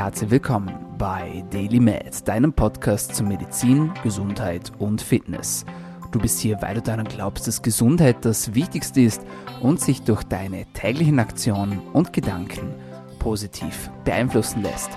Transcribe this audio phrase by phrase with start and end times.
[0.00, 5.66] Herzlich willkommen bei Daily Med, deinem Podcast zu Medizin, Gesundheit und Fitness.
[6.10, 9.20] Du bist hier, weil du daran glaubst, dass Gesundheit das Wichtigste ist
[9.60, 12.74] und sich durch deine täglichen Aktionen und Gedanken
[13.18, 14.88] positiv beeinflussen lässt.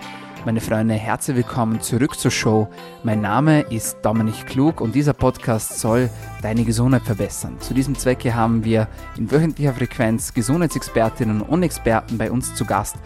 [0.45, 2.67] Meine Freunde, herzlich willkommen zurück zur Show.
[3.03, 6.09] Mein Name ist Dominik Klug und dieser Podcast soll
[6.41, 7.61] deine Gesundheit verbessern.
[7.61, 12.97] Zu diesem Zwecke haben wir in wöchentlicher Frequenz Gesundheitsexpertinnen und Experten bei uns zu Gast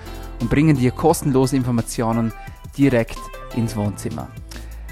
[0.41, 2.33] und bringen dir kostenlose Informationen
[2.75, 3.19] direkt
[3.55, 4.29] ins Wohnzimmer.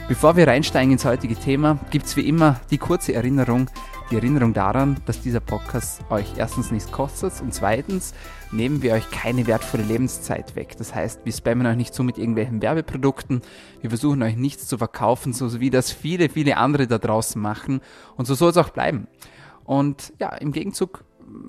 [0.08, 3.72] Bevor wir reinsteigen ins heutige Thema, gibt es wie immer die kurze Erinnerung,
[4.12, 8.14] die Erinnerung daran, dass dieser Podcast euch erstens nichts kostet und zweitens
[8.52, 10.76] nehmen wir euch keine wertvolle Lebenszeit weg.
[10.78, 13.42] Das heißt, wir spammen euch nicht so mit irgendwelchen Werbeprodukten,
[13.82, 17.82] wir versuchen euch nichts zu verkaufen, so wie das viele, viele andere da draußen machen
[18.16, 19.08] und so soll es auch bleiben.
[19.64, 21.04] Und ja, im Gegenzug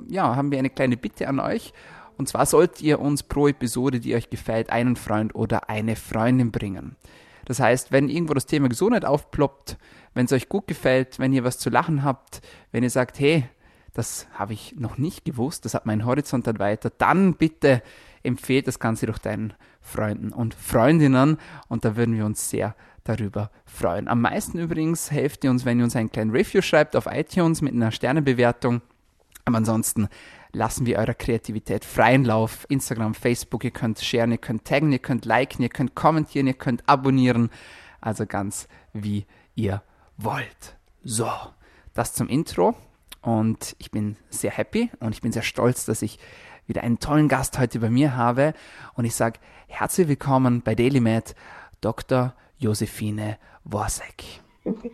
[0.08, 1.72] ja, haben wir eine kleine Bitte an euch.
[2.16, 6.50] Und zwar sollt ihr uns pro Episode, die euch gefällt, einen Freund oder eine Freundin
[6.50, 6.96] bringen.
[7.44, 9.76] Das heißt, wenn irgendwo das Thema Gesundheit aufploppt,
[10.16, 12.40] wenn es euch gut gefällt, wenn ihr was zu lachen habt,
[12.72, 13.44] wenn ihr sagt, hey,
[13.92, 17.82] das habe ich noch nicht gewusst, das hat meinen Horizont erweitert, dann bitte
[18.22, 21.36] empfehlt das Ganze durch deinen Freunden und Freundinnen
[21.68, 24.08] und da würden wir uns sehr darüber freuen.
[24.08, 27.60] Am meisten übrigens helft ihr uns, wenn ihr uns einen kleinen Review schreibt auf iTunes
[27.60, 28.80] mit einer Sternebewertung.
[29.44, 30.08] Aber ansonsten
[30.52, 32.66] lassen wir eurer Kreativität freien Lauf.
[32.70, 36.54] Instagram, Facebook, ihr könnt sharen, ihr könnt taggen, ihr könnt liken, ihr könnt kommentieren, ihr
[36.54, 37.50] könnt abonnieren.
[38.00, 39.82] Also ganz wie ihr
[40.16, 40.76] wollt.
[41.04, 41.28] So,
[41.94, 42.74] das zum Intro.
[43.22, 46.18] Und ich bin sehr happy und ich bin sehr stolz, dass ich
[46.66, 48.54] wieder einen tollen Gast heute bei mir habe.
[48.94, 51.34] Und ich sage herzlich willkommen bei DailyMed,
[51.80, 52.34] Dr.
[52.58, 54.24] Josephine Worsek.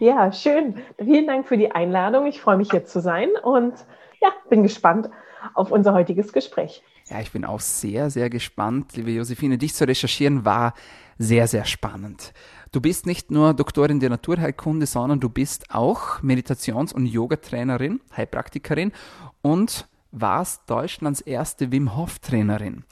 [0.01, 0.83] Ja, schön.
[0.99, 2.27] Vielen Dank für die Einladung.
[2.27, 3.75] Ich freue mich hier zu sein und
[4.21, 5.09] ja, bin gespannt
[5.55, 6.83] auf unser heutiges Gespräch.
[7.09, 9.59] Ja, ich bin auch sehr, sehr gespannt, liebe Josephine.
[9.59, 10.75] Dich zu recherchieren war
[11.19, 12.33] sehr, sehr spannend.
[12.73, 18.93] Du bist nicht nur Doktorin der Naturheilkunde, sondern du bist auch Meditations- und Yoga-Trainerin, Heilpraktikerin
[19.43, 22.85] und warst Deutschlands erste Wim Hof-Trainerin.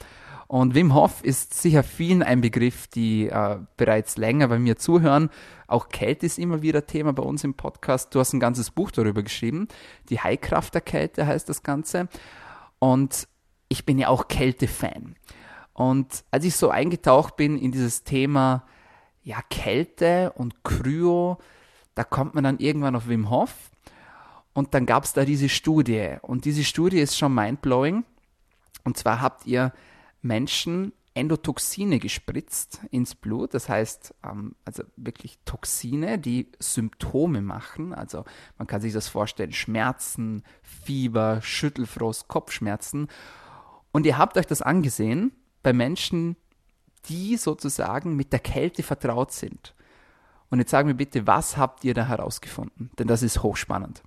[0.47, 5.31] Und Wim Hof ist sicher vielen ein Begriff, die äh, bereits länger bei mir zuhören.
[5.65, 8.13] Auch Kälte ist immer wieder Thema bei uns im Podcast.
[8.13, 9.67] Du hast ein ganzes Buch darüber geschrieben.
[10.09, 12.07] Die Heilkraft der Kälte heißt das Ganze.
[12.77, 13.27] Und
[13.67, 15.15] ich bin ja auch Kälte-Fan.
[15.73, 18.65] Und als ich so eingetaucht bin in dieses Thema
[19.23, 21.37] ja, Kälte und Kryo,
[21.95, 23.71] da kommt man dann irgendwann auf Wim Hof.
[24.53, 26.17] Und dann gab es da diese Studie.
[26.21, 28.03] Und diese Studie ist schon mindblowing.
[28.83, 29.73] Und zwar habt ihr
[30.21, 37.93] Menschen Endotoxine gespritzt ins Blut, das heißt ähm, also wirklich Toxine, die Symptome machen.
[37.93, 38.23] Also
[38.57, 43.09] man kann sich das vorstellen, Schmerzen, Fieber, Schüttelfrost, Kopfschmerzen.
[43.91, 45.33] Und ihr habt euch das angesehen
[45.63, 46.37] bei Menschen,
[47.09, 49.73] die sozusagen mit der Kälte vertraut sind.
[50.49, 52.91] Und jetzt sagen wir bitte, was habt ihr da herausgefunden?
[52.99, 54.03] Denn das ist hochspannend.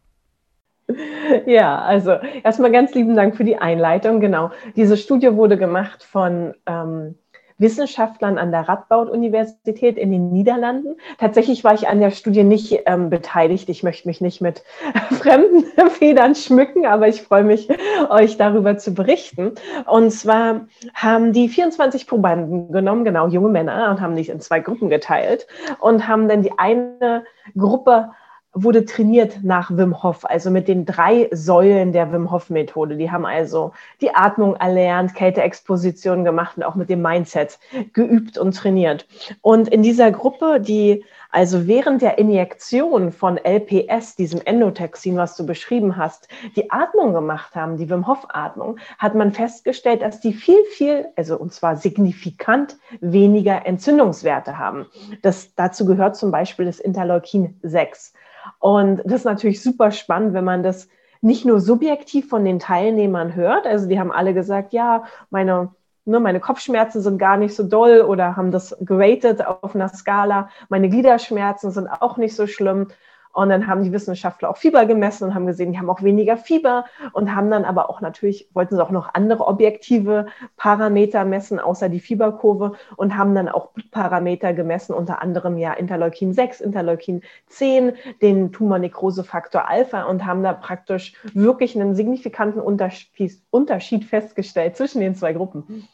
[1.46, 2.12] Ja, also
[2.42, 4.20] erstmal ganz lieben Dank für die Einleitung.
[4.20, 7.16] Genau, diese Studie wurde gemacht von ähm,
[7.58, 10.96] Wissenschaftlern an der Radboud-Universität in den Niederlanden.
[11.18, 13.68] Tatsächlich war ich an der Studie nicht ähm, beteiligt.
[13.68, 14.64] Ich möchte mich nicht mit
[15.10, 17.68] fremden Federn schmücken, aber ich freue mich,
[18.10, 19.52] euch darüber zu berichten.
[19.86, 24.60] Und zwar haben die 24 Probanden genommen, genau junge Männer, und haben sich in zwei
[24.60, 25.46] Gruppen geteilt
[25.80, 27.24] und haben dann die eine
[27.56, 28.10] Gruppe
[28.54, 32.96] wurde trainiert nach Wim Hof, also mit den drei Säulen der Wim Hof Methode.
[32.96, 37.58] Die haben also die Atmung erlernt, Kälteexposition gemacht und auch mit dem Mindset
[37.92, 39.06] geübt und trainiert.
[39.42, 41.04] Und in dieser Gruppe, die
[41.34, 47.56] also während der Injektion von LPS, diesem Endotoxin, was du beschrieben hast, die Atmung gemacht
[47.56, 51.76] haben, die Wim Hof Atmung, hat man festgestellt, dass die viel, viel, also und zwar
[51.76, 54.86] signifikant weniger Entzündungswerte haben.
[55.22, 58.14] Das, dazu gehört zum Beispiel das Interleukin 6.
[58.58, 60.88] Und das ist natürlich super spannend, wenn man das
[61.20, 63.66] nicht nur subjektiv von den Teilnehmern hört.
[63.66, 65.70] Also die haben alle gesagt, ja, meine,
[66.04, 70.50] ne, meine Kopfschmerzen sind gar nicht so doll oder haben das geratet auf einer Skala.
[70.68, 72.88] Meine Gliederschmerzen sind auch nicht so schlimm.
[73.34, 76.36] Und dann haben die Wissenschaftler auch Fieber gemessen und haben gesehen, die haben auch weniger
[76.36, 80.26] Fieber und haben dann aber auch natürlich, wollten sie auch noch andere objektive
[80.56, 86.32] Parameter messen, außer die Fieberkurve und haben dann auch Blutparameter gemessen, unter anderem ja Interleukin
[86.32, 94.76] 6, Interleukin 10, den Tumornekrosefaktor Alpha und haben da praktisch wirklich einen signifikanten Unterschied festgestellt
[94.76, 95.88] zwischen den zwei Gruppen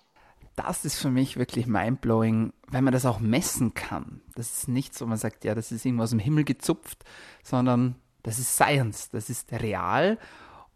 [0.63, 4.21] das ist für mich wirklich mindblowing, wenn man das auch messen kann.
[4.35, 7.05] Das ist nicht so, man sagt, ja, das ist irgendwo aus dem Himmel gezupft,
[7.43, 10.19] sondern das ist Science, das ist real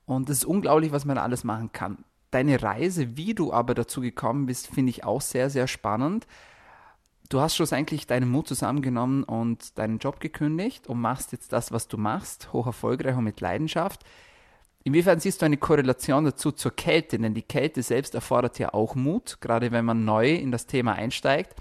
[0.06, 2.04] und es ist unglaublich, was man alles machen kann.
[2.30, 6.26] Deine Reise, wie du aber dazu gekommen bist, finde ich auch sehr, sehr spannend.
[7.28, 11.88] du hast schlussendlich deinen Mut zusammengenommen und deinen Job gekündigt und machst jetzt das, was
[11.88, 14.04] du machst, hoch erfolgreich und mit Leidenschaft.
[14.86, 17.18] Inwiefern siehst du eine Korrelation dazu zur Kälte?
[17.18, 20.92] Denn die Kälte selbst erfordert ja auch Mut, gerade wenn man neu in das Thema
[20.92, 21.54] einsteigt.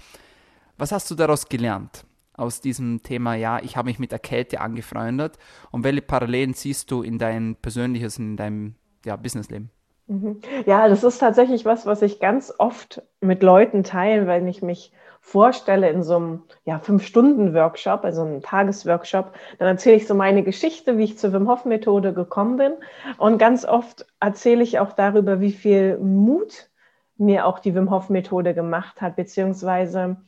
[0.76, 2.04] Was hast du daraus gelernt?
[2.36, 5.38] Aus diesem Thema, ja, ich habe mich mit der Kälte angefreundet.
[5.70, 8.74] Und welche Parallelen siehst du in dein persönliches, in deinem
[9.06, 9.70] ja, Businessleben?
[10.06, 10.40] Mhm.
[10.66, 14.92] Ja, das ist tatsächlich was, was ich ganz oft mit Leuten teile, wenn ich mich
[15.24, 20.98] vorstelle in so einem ja, Fünf-Stunden-Workshop, also einem Tagesworkshop, dann erzähle ich so meine Geschichte,
[20.98, 22.72] wie ich zur Wim Hof-Methode gekommen bin.
[23.16, 26.68] Und ganz oft erzähle ich auch darüber, wie viel Mut
[27.16, 30.18] mir auch die Wim Hof-Methode gemacht hat, beziehungsweise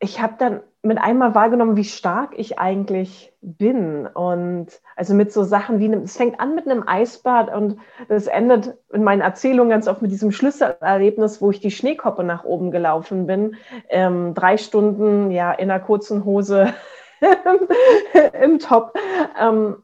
[0.00, 4.06] ich habe dann mit einmal wahrgenommen, wie stark ich eigentlich bin.
[4.06, 7.78] Und also mit so Sachen wie, es fängt an mit einem Eisbad und
[8.08, 12.44] es endet in meinen Erzählungen ganz oft mit diesem Schlüsselerlebnis, wo ich die Schneekoppe nach
[12.44, 13.56] oben gelaufen bin.
[13.90, 16.72] Ähm, drei Stunden, ja, in einer kurzen Hose
[18.42, 18.94] im Top.
[19.38, 19.76] Ähm,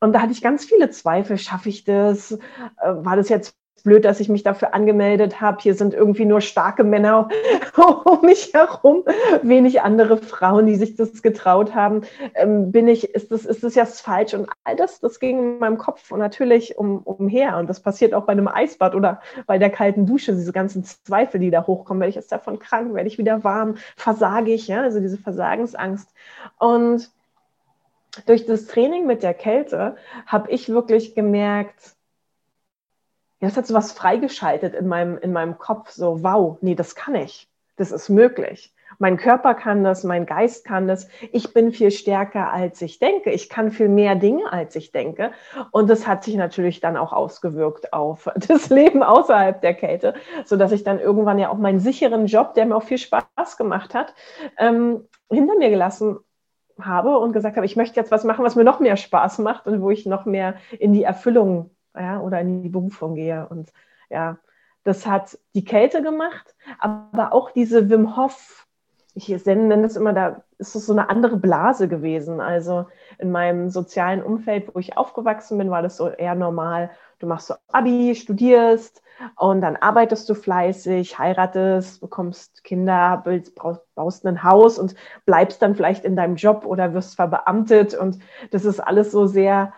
[0.00, 1.36] und da hatte ich ganz viele Zweifel.
[1.36, 2.32] Schaffe ich das?
[2.32, 2.38] Äh,
[2.84, 5.58] war das jetzt blöd, dass ich mich dafür angemeldet habe.
[5.60, 7.28] Hier sind irgendwie nur starke Männer
[8.04, 9.04] um mich herum,
[9.42, 12.02] wenig andere Frauen, die sich das getraut haben.
[12.34, 14.34] Ähm, bin ich, ist das, ist das jetzt falsch?
[14.34, 17.56] Und all das, das ging in meinem Kopf und natürlich um, umher.
[17.58, 21.40] Und das passiert auch bei einem Eisbad oder bei der kalten Dusche, diese ganzen Zweifel,
[21.40, 22.00] die da hochkommen.
[22.00, 22.94] Werde ich jetzt davon krank?
[22.94, 23.76] Werde ich wieder warm?
[23.96, 24.68] Versage ich?
[24.68, 24.82] Ja?
[24.82, 26.08] Also diese Versagensangst.
[26.58, 27.10] Und
[28.24, 29.96] durch das Training mit der Kälte
[30.26, 31.95] habe ich wirklich gemerkt,
[33.46, 36.96] ja, es hat so was freigeschaltet in meinem, in meinem Kopf, so, wow, nee, das
[36.96, 37.48] kann ich.
[37.76, 38.74] Das ist möglich.
[38.98, 41.06] Mein Körper kann das, mein Geist kann das.
[41.30, 43.30] Ich bin viel stärker, als ich denke.
[43.30, 45.30] Ich kann viel mehr Dinge, als ich denke.
[45.70, 50.14] Und das hat sich natürlich dann auch ausgewirkt auf das Leben außerhalb der Kälte,
[50.44, 53.56] so dass ich dann irgendwann ja auch meinen sicheren Job, der mir auch viel Spaß
[53.56, 54.12] gemacht hat,
[54.58, 56.18] ähm, hinter mir gelassen
[56.80, 59.66] habe und gesagt habe, ich möchte jetzt was machen, was mir noch mehr Spaß macht
[59.68, 63.46] und wo ich noch mehr in die Erfüllung ja, oder in die Berufung gehe.
[63.48, 63.72] Und
[64.10, 64.38] ja,
[64.84, 68.66] das hat die Kälte gemacht, aber auch diese Wim Hof,
[69.14, 72.40] ich nenne das immer, da ist es so eine andere Blase gewesen.
[72.40, 72.86] Also
[73.18, 76.90] in meinem sozialen Umfeld, wo ich aufgewachsen bin, war das so eher normal.
[77.18, 79.02] Du machst so Abi, studierst
[79.36, 83.24] und dann arbeitest du fleißig, heiratest, bekommst Kinder,
[83.94, 84.94] baust ein Haus und
[85.24, 87.94] bleibst dann vielleicht in deinem Job oder wirst verbeamtet.
[87.94, 88.18] Und
[88.50, 89.72] das ist alles so sehr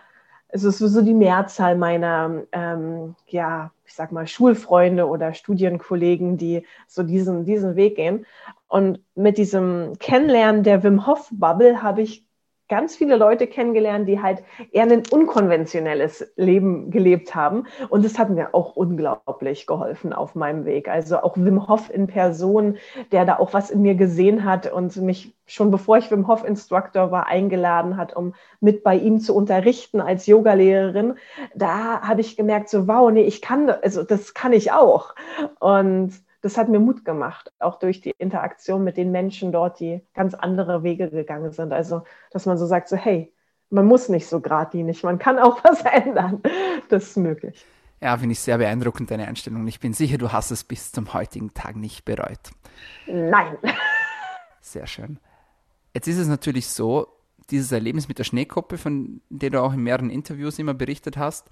[0.48, 6.64] es ist so die Mehrzahl meiner, ähm, ja, ich sag mal, Schulfreunde oder Studienkollegen, die
[6.86, 8.26] so diesen, diesen Weg gehen.
[8.66, 12.24] Und mit diesem Kennenlernen der Wim Hof Bubble habe ich
[12.68, 14.42] ganz viele Leute kennengelernt, die halt
[14.72, 17.64] eher ein unkonventionelles Leben gelebt haben.
[17.88, 20.88] Und das hat mir auch unglaublich geholfen auf meinem Weg.
[20.88, 22.76] Also auch Wim Hof in Person,
[23.12, 26.44] der da auch was in mir gesehen hat und mich schon bevor ich Wim Hof
[26.44, 31.14] Instructor war, eingeladen hat, um mit bei ihm zu unterrichten als Yogalehrerin.
[31.54, 35.14] Da habe ich gemerkt, so wow, nee, ich kann, also das kann ich auch.
[35.58, 36.12] Und
[36.48, 40.32] das hat mir Mut gemacht, auch durch die Interaktion mit den Menschen dort, die ganz
[40.32, 41.74] andere Wege gegangen sind.
[41.74, 43.30] Also, dass man so sagt, so hey,
[43.68, 46.42] man muss nicht so geradlinig, man kann auch was ändern.
[46.88, 47.66] Das ist möglich.
[48.00, 49.66] Ja, finde ich sehr beeindruckend, deine Einstellung.
[49.68, 52.50] Ich bin sicher, du hast es bis zum heutigen Tag nicht bereut.
[53.06, 53.58] Nein.
[54.62, 55.18] Sehr schön.
[55.92, 57.08] Jetzt ist es natürlich so,
[57.50, 61.50] dieses Erlebnis mit der Schneekoppe, von dem du auch in mehreren Interviews immer berichtet hast,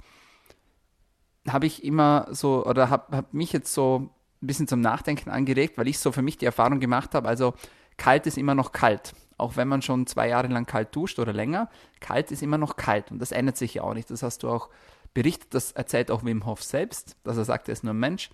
[1.46, 4.08] habe ich immer so, oder habe hab mich jetzt so
[4.46, 7.54] ein bisschen zum Nachdenken angeregt, weil ich so für mich die Erfahrung gemacht habe, also
[7.96, 9.12] kalt ist immer noch kalt.
[9.38, 11.68] Auch wenn man schon zwei Jahre lang kalt duscht oder länger,
[12.00, 14.10] kalt ist immer noch kalt und das ändert sich ja auch nicht.
[14.10, 14.70] Das hast du auch
[15.14, 18.30] berichtet, das erzählt auch Wim Hof selbst, dass er sagt, er ist nur ein Mensch.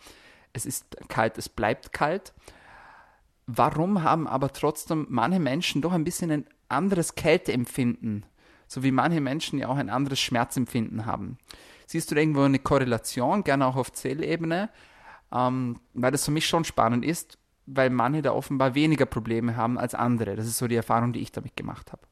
[0.53, 2.35] Es ist kalt, es bleibt kalt.
[3.47, 8.27] Warum haben aber trotzdem manche Menschen doch ein bisschen ein anderes Kälteempfinden,
[8.69, 11.39] so wie manche Menschen ja auch ein anderes Schmerzempfinden haben?
[11.87, 14.71] Siehst du irgendwo eine Korrelation, gerne auch auf Zellebene?
[15.35, 19.79] Ähm, weil das für mich schon spannend ist, weil manche da offenbar weniger Probleme haben
[19.79, 20.37] als andere.
[20.37, 22.03] Das ist so die Erfahrung, die ich damit gemacht habe.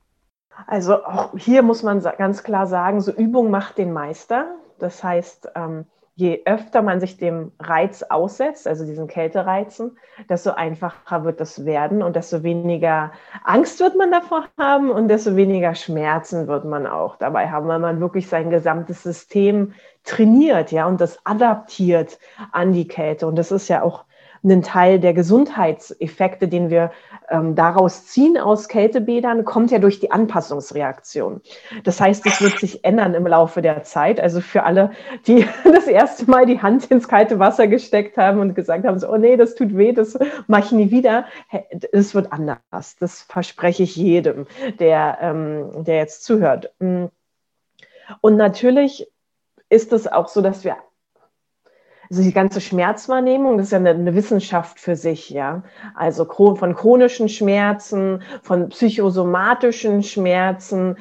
[0.67, 4.55] Also auch hier muss man ganz klar sagen, so Übung macht den Meister.
[4.79, 5.87] Das heißt, ähm,
[6.21, 9.99] je öfter man sich dem Reiz aussetzt, also diesen Kältereizen,
[10.29, 13.13] desto einfacher wird das werden und desto weniger
[13.43, 17.79] Angst wird man davor haben und desto weniger Schmerzen wird man auch dabei haben, weil
[17.79, 19.73] man wirklich sein gesamtes System
[20.05, 22.19] trainiert, ja, und das adaptiert
[22.53, 23.27] an die Kälte.
[23.27, 24.05] Und das ist ja auch
[24.43, 26.93] ein Teil der Gesundheitseffekte, den wir
[27.29, 31.41] ähm, daraus ziehen aus Kältebädern, kommt ja durch die Anpassungsreaktion.
[31.85, 34.19] Das heißt, es wird sich ändern im Laufe der Zeit.
[34.19, 34.93] Also für alle,
[35.27, 39.09] die das erste Mal die Hand ins kalte Wasser gesteckt haben und gesagt haben, so,
[39.11, 41.27] oh nee, das tut weh, das mache ich nie wieder.
[41.93, 42.97] Es wird anders.
[42.99, 44.47] Das verspreche ich jedem,
[44.79, 46.73] der, ähm, der jetzt zuhört.
[46.79, 49.11] Und natürlich
[49.69, 50.77] ist es auch so, dass wir
[52.11, 55.63] also die ganze Schmerzwahrnehmung, das ist ja eine, eine, Wissenschaft für sich, ja.
[55.95, 60.97] Also von chronischen Schmerzen, von psychosomatischen Schmerzen.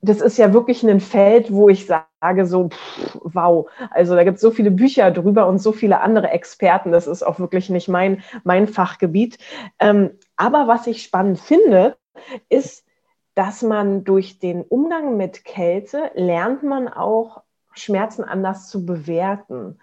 [0.00, 3.68] Das ist ja wirklich ein Feld, wo ich sage so, pff, wow.
[3.90, 6.92] Also da gibt es so viele Bücher drüber und so viele andere Experten.
[6.92, 9.36] Das ist auch wirklich nicht mein, mein Fachgebiet.
[9.78, 11.98] Ähm, aber was ich spannend finde,
[12.48, 12.86] ist,
[13.34, 17.42] dass man durch den Umgang mit Kälte lernt man auch
[17.74, 19.78] Schmerzen anders zu bewerten.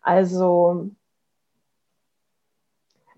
[0.00, 0.90] Also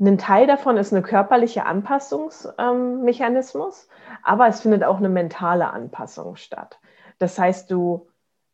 [0.01, 3.91] ein Teil davon ist eine körperliche Anpassungsmechanismus, ähm,
[4.23, 6.79] aber es findet auch eine mentale Anpassung statt.
[7.19, 8.09] Das heißt, du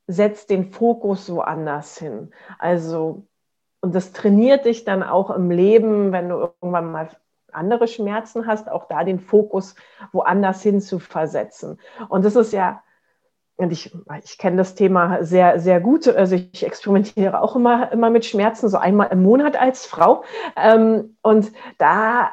[0.07, 2.31] setzt den Fokus woanders hin.
[2.59, 3.27] Also,
[3.81, 7.09] und das trainiert dich dann auch im Leben, wenn du irgendwann mal
[7.53, 9.75] andere Schmerzen hast, auch da den Fokus
[10.13, 11.79] woanders hin zu versetzen.
[12.09, 12.83] Und das ist ja
[13.59, 16.07] und ich, ich kenne das Thema sehr, sehr gut.
[16.07, 20.23] Also ich experimentiere auch immer, immer mit Schmerzen, so einmal im Monat als Frau.
[20.57, 22.31] Ähm, und da,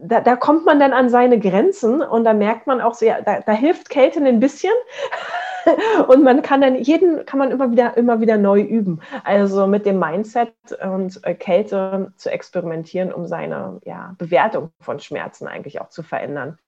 [0.00, 3.40] da, da kommt man dann an seine Grenzen und da merkt man auch ja, da,
[3.40, 4.72] da hilft Kälte ein bisschen.
[6.08, 9.02] und man kann dann jeden kann man immer wieder immer wieder neu üben.
[9.24, 15.46] Also mit dem Mindset und äh, Kälte zu experimentieren, um seine ja, Bewertung von Schmerzen
[15.46, 16.58] eigentlich auch zu verändern.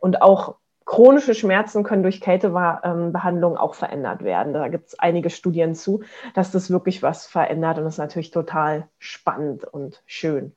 [0.00, 0.56] Und auch
[0.88, 4.54] chronische Schmerzen können durch Kältebehandlung auch verändert werden.
[4.54, 6.02] Da gibt es einige Studien zu,
[6.32, 10.54] dass das wirklich was verändert und das ist natürlich total spannend und schön.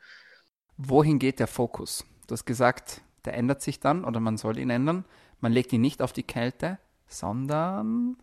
[0.77, 2.05] Wohin geht der Fokus?
[2.27, 5.03] Du hast gesagt, der ändert sich dann oder man soll ihn ändern.
[5.41, 8.15] Man legt ihn nicht auf die Kälte, sondern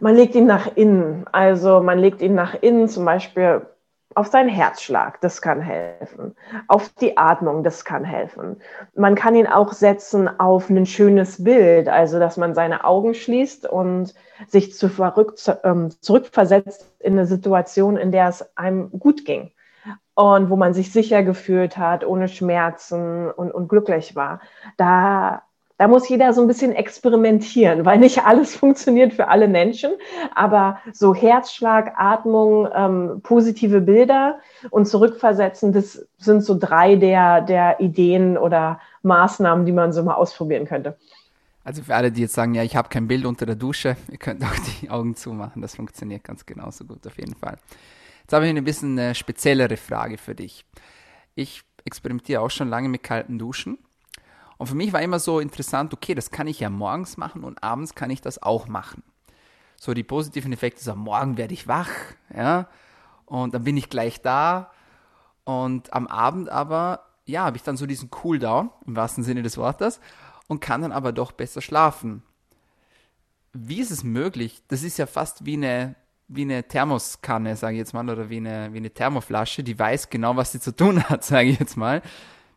[0.00, 1.26] man legt ihn nach innen.
[1.30, 3.66] Also man legt ihn nach innen, zum Beispiel
[4.14, 6.34] auf seinen Herzschlag, das kann helfen.
[6.66, 8.60] Auf die Atmung, das kann helfen.
[8.94, 13.68] Man kann ihn auch setzen auf ein schönes Bild, also dass man seine Augen schließt
[13.68, 14.14] und
[14.46, 19.52] sich zu verrückt, ähm, zurückversetzt in eine Situation, in der es einem gut ging
[20.14, 24.40] und wo man sich sicher gefühlt hat, ohne Schmerzen und, und glücklich war.
[24.76, 25.42] Da
[25.78, 29.92] da muss jeder so ein bisschen experimentieren, weil nicht alles funktioniert für alle Menschen.
[30.34, 37.80] Aber so Herzschlag, Atmung, ähm, positive Bilder und zurückversetzen, das sind so drei der, der
[37.80, 40.98] Ideen oder Maßnahmen, die man so mal ausprobieren könnte.
[41.62, 44.18] Also für alle, die jetzt sagen, ja, ich habe kein Bild unter der Dusche, ihr
[44.18, 45.62] könnt auch die Augen zumachen.
[45.62, 47.56] Das funktioniert ganz genauso gut auf jeden Fall.
[48.22, 50.64] Jetzt habe ich ein bisschen eine speziellere Frage für dich.
[51.36, 53.78] Ich experimentiere auch schon lange mit kalten Duschen
[54.58, 57.62] und für mich war immer so interessant, okay, das kann ich ja morgens machen und
[57.62, 59.02] abends kann ich das auch machen.
[59.80, 61.90] So die positiven Effekte, so morgen werde ich wach,
[62.34, 62.68] ja,
[63.24, 64.70] und dann bin ich gleich da.
[65.44, 69.56] Und am Abend aber, ja, habe ich dann so diesen Cooldown, im wahrsten Sinne des
[69.56, 70.00] Wortes,
[70.48, 72.22] und kann dann aber doch besser schlafen.
[73.52, 74.62] Wie ist es möglich?
[74.68, 75.94] Das ist ja fast wie eine,
[76.26, 80.10] wie eine Thermoskanne, sage ich jetzt mal, oder wie eine, wie eine Thermoflasche, die weiß
[80.10, 82.02] genau, was sie zu tun hat, sage ich jetzt mal.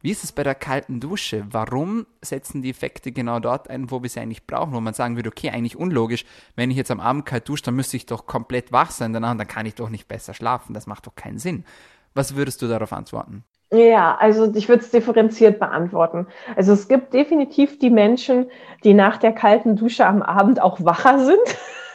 [0.01, 1.45] Wie ist es bei der kalten Dusche?
[1.51, 4.73] Warum setzen die Effekte genau dort ein, wo wir sie eigentlich brauchen?
[4.73, 7.75] Wo man sagen würde, okay, eigentlich unlogisch, wenn ich jetzt am Abend kalt dusche, dann
[7.75, 10.73] müsste ich doch komplett wach sein danach, dann kann ich doch nicht besser schlafen.
[10.73, 11.65] Das macht doch keinen Sinn.
[12.13, 13.43] Was würdest du darauf antworten?
[13.73, 16.27] Ja, also ich würde es differenziert beantworten.
[16.57, 18.49] Also es gibt definitiv die Menschen,
[18.83, 21.37] die nach der kalten Dusche am Abend auch wacher sind.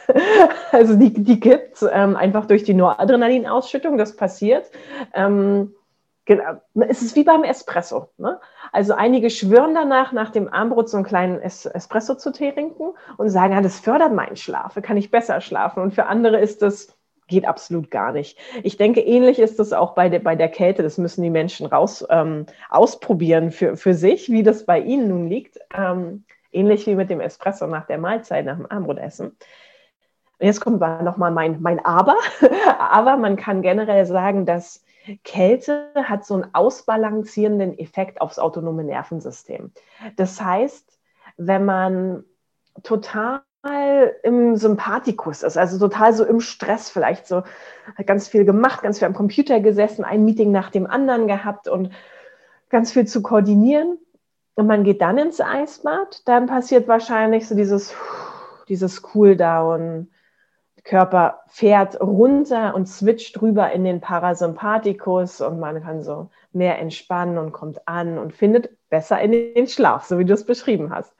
[0.71, 4.71] Also die, die gibt es ähm, einfach durch die Noradrenalinausschüttung, das passiert.
[5.13, 5.73] Ähm,
[6.27, 6.61] Genau.
[6.89, 8.09] Es ist wie beim Espresso.
[8.17, 8.37] Ne?
[8.73, 13.29] Also einige schwören danach, nach dem Armbrot so einen kleinen es Espresso zu trinken und
[13.29, 15.81] sagen, ja, das fördert meinen Schlaf, kann ich besser schlafen.
[15.81, 16.97] Und für andere ist das,
[17.29, 18.37] geht absolut gar nicht.
[18.63, 20.83] Ich denke, ähnlich ist das auch bei der, bei der Kälte.
[20.83, 25.29] Das müssen die Menschen raus ähm, ausprobieren für, für sich, wie das bei ihnen nun
[25.29, 25.57] liegt.
[25.73, 29.37] Ähm, ähnlich wie mit dem Espresso nach der Mahlzeit, nach dem Armbrotessen.
[30.41, 32.17] Jetzt kommt nochmal mein, mein Aber.
[32.79, 34.83] Aber man kann generell sagen, dass
[35.23, 39.71] Kälte hat so einen ausbalancierenden Effekt aufs autonome Nervensystem.
[40.15, 40.99] Das heißt,
[41.37, 42.23] wenn man
[42.83, 43.41] total
[44.23, 47.43] im Sympathikus ist, also total so im Stress vielleicht so,
[47.95, 51.67] hat ganz viel gemacht, ganz viel am Computer gesessen, ein Meeting nach dem anderen gehabt
[51.67, 51.91] und
[52.69, 53.97] ganz viel zu koordinieren.
[54.55, 57.93] Und man geht dann ins Eisbad, dann passiert wahrscheinlich so dieses,
[58.69, 60.09] dieses Cooldown,
[60.87, 67.37] Körper fährt runter und switcht rüber in den Parasympathikus und man kann so mehr entspannen
[67.37, 71.13] und kommt an und findet besser in den Schlaf, so wie du es beschrieben hast.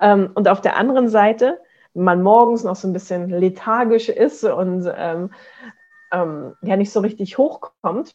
[0.00, 1.60] Ähm, und auf der anderen Seite,
[1.94, 5.30] wenn man morgens noch so ein bisschen lethargisch ist und ähm,
[6.10, 8.14] ähm, ja nicht so richtig hochkommt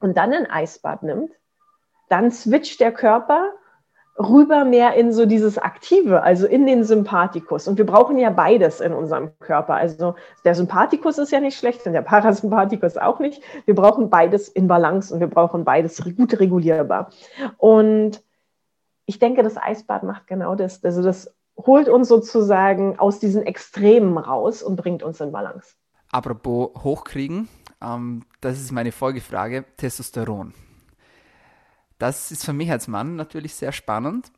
[0.00, 1.30] und dann ein Eisbad nimmt,
[2.08, 3.52] dann switcht der Körper
[4.18, 7.68] rüber mehr in so dieses Aktive, also in den Sympathikus.
[7.68, 9.74] Und wir brauchen ja beides in unserem Körper.
[9.74, 13.42] Also der Sympathikus ist ja nicht schlecht und der Parasympathikus auch nicht.
[13.66, 17.10] Wir brauchen beides in Balance und wir brauchen beides gut regulierbar.
[17.58, 18.22] Und
[19.04, 20.82] ich denke, das Eisbad macht genau das.
[20.82, 25.74] Also das holt uns sozusagen aus diesen Extremen raus und bringt uns in Balance.
[26.10, 27.48] Apropos Hochkriegen,
[27.82, 30.54] ähm, das ist meine Folgefrage, Testosteron.
[31.98, 34.30] Das ist für mich als Mann natürlich sehr spannend.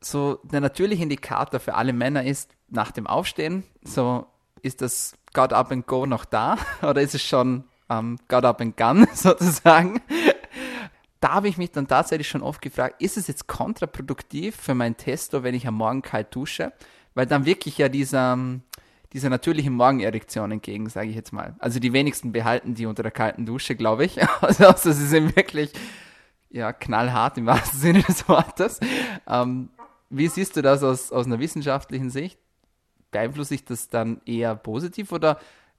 [0.00, 4.26] So der natürliche Indikator für alle Männer ist nach dem Aufstehen, so
[4.62, 8.60] ist das God Up and Go noch da oder ist es schon ähm, God Up
[8.60, 10.00] and Gun sozusagen?
[11.20, 14.96] Da habe ich mich dann tatsächlich schon oft gefragt, ist es jetzt kontraproduktiv für mein
[14.96, 16.72] Testo, wenn ich am Morgen kalt dusche?
[17.14, 18.38] Weil dann wirklich ja dieser,
[19.12, 21.54] dieser natürlichen Morgenerektion entgegen, sage ich jetzt mal.
[21.60, 24.18] Also die wenigsten behalten die unter der kalten Dusche, glaube ich.
[24.42, 25.72] Also, also sie sind wirklich
[26.54, 28.80] ja, knallhart im wahrsten Sinne des Wortes.
[29.28, 29.68] Ähm,
[30.08, 32.38] wie siehst du das aus, aus einer wissenschaftlichen Sicht?
[33.10, 35.38] Beeinflusst sich das dann eher positiv oder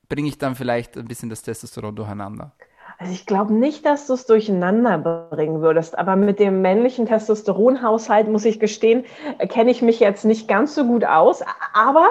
[0.10, 2.52] bringe ich dann vielleicht ein bisschen das Testosteron durcheinander?
[2.98, 4.98] Also ich glaube nicht, dass du es durcheinander
[5.30, 9.04] bringen würdest, aber mit dem männlichen Testosteronhaushalt, muss ich gestehen,
[9.50, 11.42] kenne ich mich jetzt nicht ganz so gut aus.
[11.74, 12.08] Aber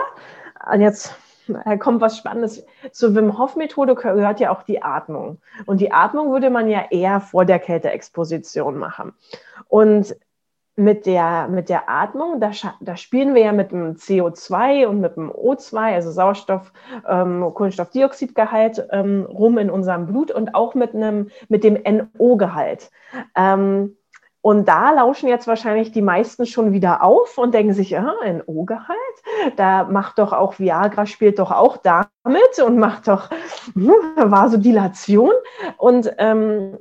[0.78, 1.14] jetzt
[1.47, 2.65] da kommt was Spannendes.
[2.93, 5.39] Zur Wim Hof Methode gehört ja auch die Atmung.
[5.67, 9.13] Und die Atmung würde man ja eher vor der Kälteexposition machen.
[9.69, 10.17] Und
[10.77, 15.17] mit der, mit der Atmung, da, da spielen wir ja mit dem CO2 und mit
[15.17, 16.73] dem O2, also Sauerstoff,
[17.09, 22.91] ähm, Kohlenstoffdioxidgehalt ähm, rum in unserem Blut und auch mit einem, mit dem NO-Gehalt.
[23.37, 23.97] Ähm,
[24.45, 28.43] und da lauschen jetzt wahrscheinlich die meisten schon wieder auf und denken sich, ja, ein
[28.45, 28.99] O-Gehalt,
[29.57, 32.11] da macht doch auch Viagra, spielt doch auch damit
[32.63, 33.31] und macht doch
[33.75, 35.33] Vasodilation.
[35.79, 36.77] Und ähm,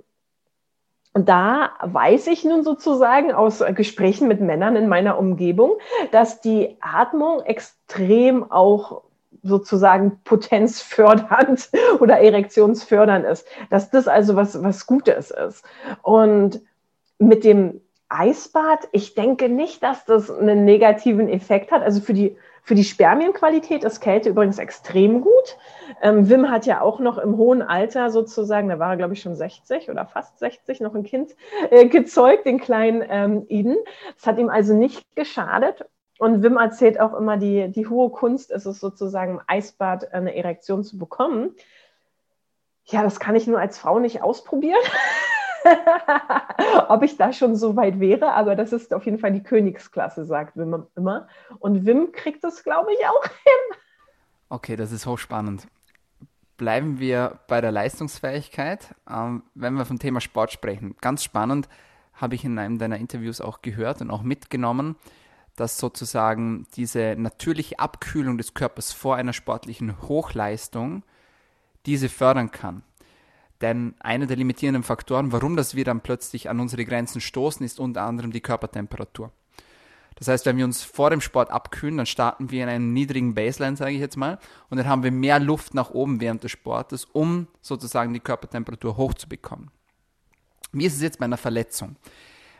[1.13, 5.77] da weiß ich nun sozusagen aus Gesprächen mit Männern in meiner Umgebung,
[6.11, 9.03] dass die Atmung extrem auch
[9.41, 11.69] sozusagen potenzfördernd
[12.01, 15.63] oder erektionsfördernd ist, dass das also was, was Gutes ist.
[16.01, 16.61] Und
[17.27, 21.81] mit dem Eisbad, ich denke nicht, dass das einen negativen Effekt hat.
[21.81, 25.57] Also für die, für die Spermienqualität ist Kälte übrigens extrem gut.
[26.01, 29.21] Ähm, Wim hat ja auch noch im hohen Alter sozusagen, da war er glaube ich
[29.21, 31.35] schon 60 oder fast 60, noch ein Kind
[31.71, 33.77] äh, gezeugt, den kleinen ähm.
[34.15, 35.85] Das hat ihm also nicht geschadet.
[36.19, 40.35] Und Wim erzählt auch immer, die, die hohe Kunst ist es sozusagen im Eisbad eine
[40.35, 41.55] Erektion zu bekommen.
[42.85, 44.81] Ja, das kann ich nur als Frau nicht ausprobieren.
[46.87, 50.25] ob ich da schon so weit wäre, aber das ist auf jeden Fall die Königsklasse,
[50.25, 51.27] sagt Wim immer.
[51.59, 53.77] Und Wim kriegt das, glaube ich, auch hin.
[54.49, 55.67] Okay, das ist hochspannend.
[56.57, 60.95] Bleiben wir bei der Leistungsfähigkeit, ähm, wenn wir vom Thema Sport sprechen.
[61.01, 61.67] Ganz spannend
[62.13, 64.95] habe ich in einem deiner Interviews auch gehört und auch mitgenommen,
[65.55, 71.03] dass sozusagen diese natürliche Abkühlung des Körpers vor einer sportlichen Hochleistung
[71.85, 72.83] diese fördern kann.
[73.63, 77.79] Denn einer der limitierenden Faktoren, warum das wir dann plötzlich an unsere Grenzen stoßen, ist
[77.79, 79.31] unter anderem die Körpertemperatur.
[80.15, 83.35] Das heißt, wenn wir uns vor dem Sport abkühlen, dann starten wir in einem niedrigen
[83.35, 84.37] Baseline, sage ich jetzt mal,
[84.69, 88.97] und dann haben wir mehr Luft nach oben während des Sportes, um sozusagen die Körpertemperatur
[88.97, 89.71] hochzubekommen.
[90.73, 91.95] Wie ist es jetzt bei einer Verletzung?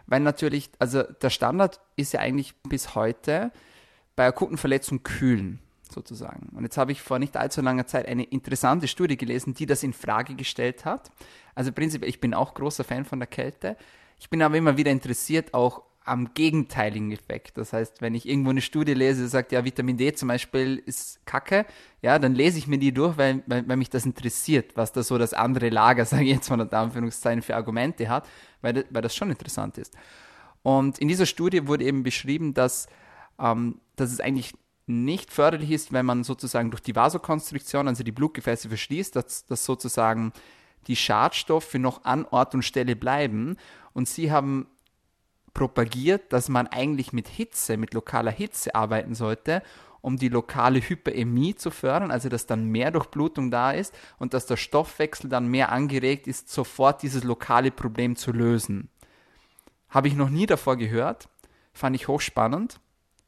[0.08, 3.52] Weil natürlich, also der Standard ist ja eigentlich bis heute
[4.16, 5.60] bei akuten Verletzungen kühlen
[5.94, 6.50] sozusagen.
[6.56, 9.84] Und jetzt habe ich vor nicht allzu langer Zeit eine interessante Studie gelesen, die das
[9.84, 11.12] in Frage gestellt hat.
[11.56, 13.78] Also prinzipiell, ich bin auch großer Fan von der Kälte.
[14.20, 17.58] Ich bin aber immer wieder interessiert auch am gegenteiligen Effekt.
[17.58, 21.26] Das heißt, wenn ich irgendwo eine Studie lese, sagt ja, Vitamin D zum Beispiel ist
[21.26, 21.66] Kacke,
[22.02, 25.02] ja, dann lese ich mir die durch, weil, weil, weil mich das interessiert, was da
[25.02, 28.28] so das andere Lager, sage ich jetzt mal unter Anführungszeichen, für Argumente hat,
[28.62, 29.96] weil, weil das schon interessant ist.
[30.62, 32.88] Und in dieser Studie wurde eben beschrieben, dass,
[33.40, 34.54] ähm, dass es eigentlich
[34.86, 39.66] nicht förderlich ist, wenn man sozusagen durch die Vasokonstriktion, also die Blutgefäße verschließt, dass, dass
[39.66, 40.34] sozusagen
[40.88, 43.58] die Schadstoffe noch an Ort und Stelle bleiben.
[43.94, 44.68] Und sie haben
[45.54, 49.62] propagiert, dass man eigentlich mit Hitze, mit lokaler Hitze arbeiten sollte,
[50.02, 54.46] um die lokale Hyperämie zu fördern, also dass dann mehr Durchblutung da ist und dass
[54.46, 58.90] der Stoffwechsel dann mehr angeregt ist, sofort dieses lokale Problem zu lösen.
[59.88, 61.30] Habe ich noch nie davor gehört,
[61.72, 62.82] fand ich hochspannend.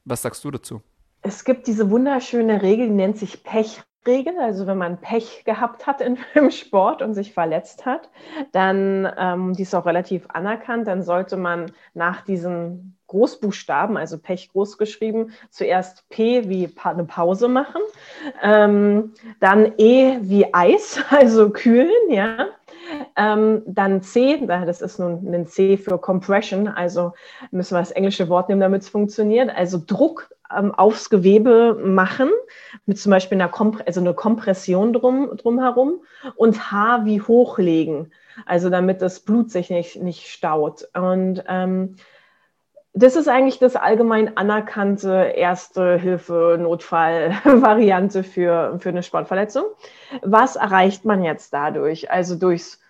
[0.04, 0.82] Was sagst du dazu?
[1.26, 5.86] Es gibt diese wunderschöne Regel, die nennt sich Pech Pechregel, also wenn man Pech gehabt
[5.86, 8.08] hat in, im Sport und sich verletzt hat,
[8.52, 14.48] dann, ähm, die ist auch relativ anerkannt, dann sollte man nach diesen Großbuchstaben, also Pech
[14.50, 17.80] groß geschrieben, zuerst P wie eine Pause machen,
[18.42, 22.46] ähm, dann E wie Eis, also kühlen, ja.
[23.16, 27.14] Ähm, dann C, das ist nun ein C für Compression, also
[27.50, 32.30] müssen wir das englische Wort nehmen, damit es funktioniert, also Druck ähm, aufs Gewebe machen,
[32.84, 36.02] mit zum Beispiel einer, Komp also eine Kompression drum, drumherum
[36.34, 38.12] und H wie hochlegen,
[38.44, 40.88] also damit das Blut sich nicht, nicht staut.
[40.94, 41.96] Und ähm,
[42.98, 49.64] das ist eigentlich das allgemein anerkannte Erste Hilfe Notfall-Variante für, für eine Sportverletzung.
[50.22, 52.10] Was erreicht man jetzt dadurch?
[52.10, 52.80] Also durchs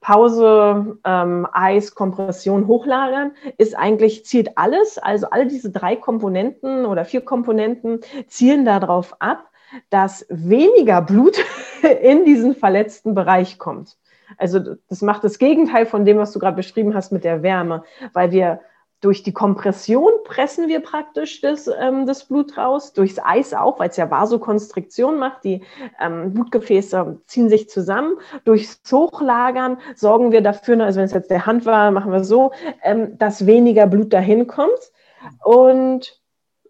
[0.00, 7.04] Pause, ähm, Eis, Kompression, Hochlagern ist eigentlich, zielt alles, also alle diese drei Komponenten oder
[7.04, 9.50] vier Komponenten zielen darauf ab,
[9.90, 11.38] dass weniger Blut
[12.02, 13.96] in diesen verletzten Bereich kommt.
[14.38, 17.84] Also das macht das Gegenteil von dem, was du gerade beschrieben hast mit der Wärme,
[18.12, 18.60] weil wir
[19.00, 23.88] durch die Kompression pressen wir praktisch das, ähm, das Blut raus, durchs Eis auch, weil
[23.88, 25.44] es ja Vasokonstriktion macht.
[25.44, 25.62] Die
[26.00, 28.16] ähm, Blutgefäße ziehen sich zusammen.
[28.44, 32.52] Durchs Hochlagern sorgen wir dafür, also wenn es jetzt der Hand war, machen wir so,
[32.82, 34.92] ähm, dass weniger Blut dahin kommt.
[35.42, 36.20] Und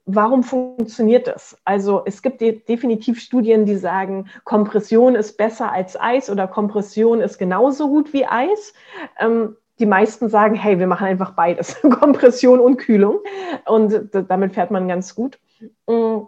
[0.06, 1.56] warum funktioniert das?
[1.64, 7.20] Also es gibt de definitiv Studien, die sagen, Kompression ist besser als Eis oder Kompression
[7.20, 8.72] ist genauso gut wie Eis.
[9.18, 13.20] Ähm, die meisten sagen, hey, wir machen einfach beides, Kompression und Kühlung.
[13.66, 15.40] Und damit fährt man ganz gut.
[15.86, 16.20] Mm,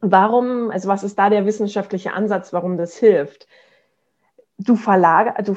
[0.00, 3.48] warum, also was ist da der wissenschaftliche Ansatz, warum das hilft?
[4.58, 5.56] Du, verlager, du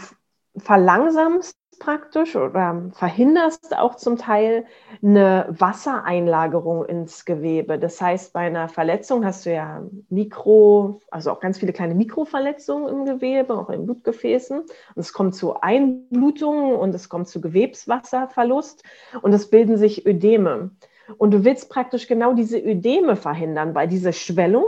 [0.59, 4.65] verlangsamst praktisch oder verhinderst auch zum Teil
[5.03, 7.79] eine Wassereinlagerung ins Gewebe.
[7.79, 12.89] Das heißt, bei einer Verletzung hast du ja Mikro, also auch ganz viele kleine Mikroverletzungen
[12.89, 14.59] im Gewebe, auch in Blutgefäßen.
[14.59, 18.83] Und es kommt zu Einblutungen und es kommt zu Gewebswasserverlust
[19.21, 20.71] und es bilden sich Ödeme.
[21.17, 24.65] Und du willst praktisch genau diese Ödeme verhindern, weil diese Schwellung,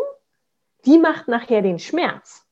[0.86, 2.49] die macht nachher den Schmerz.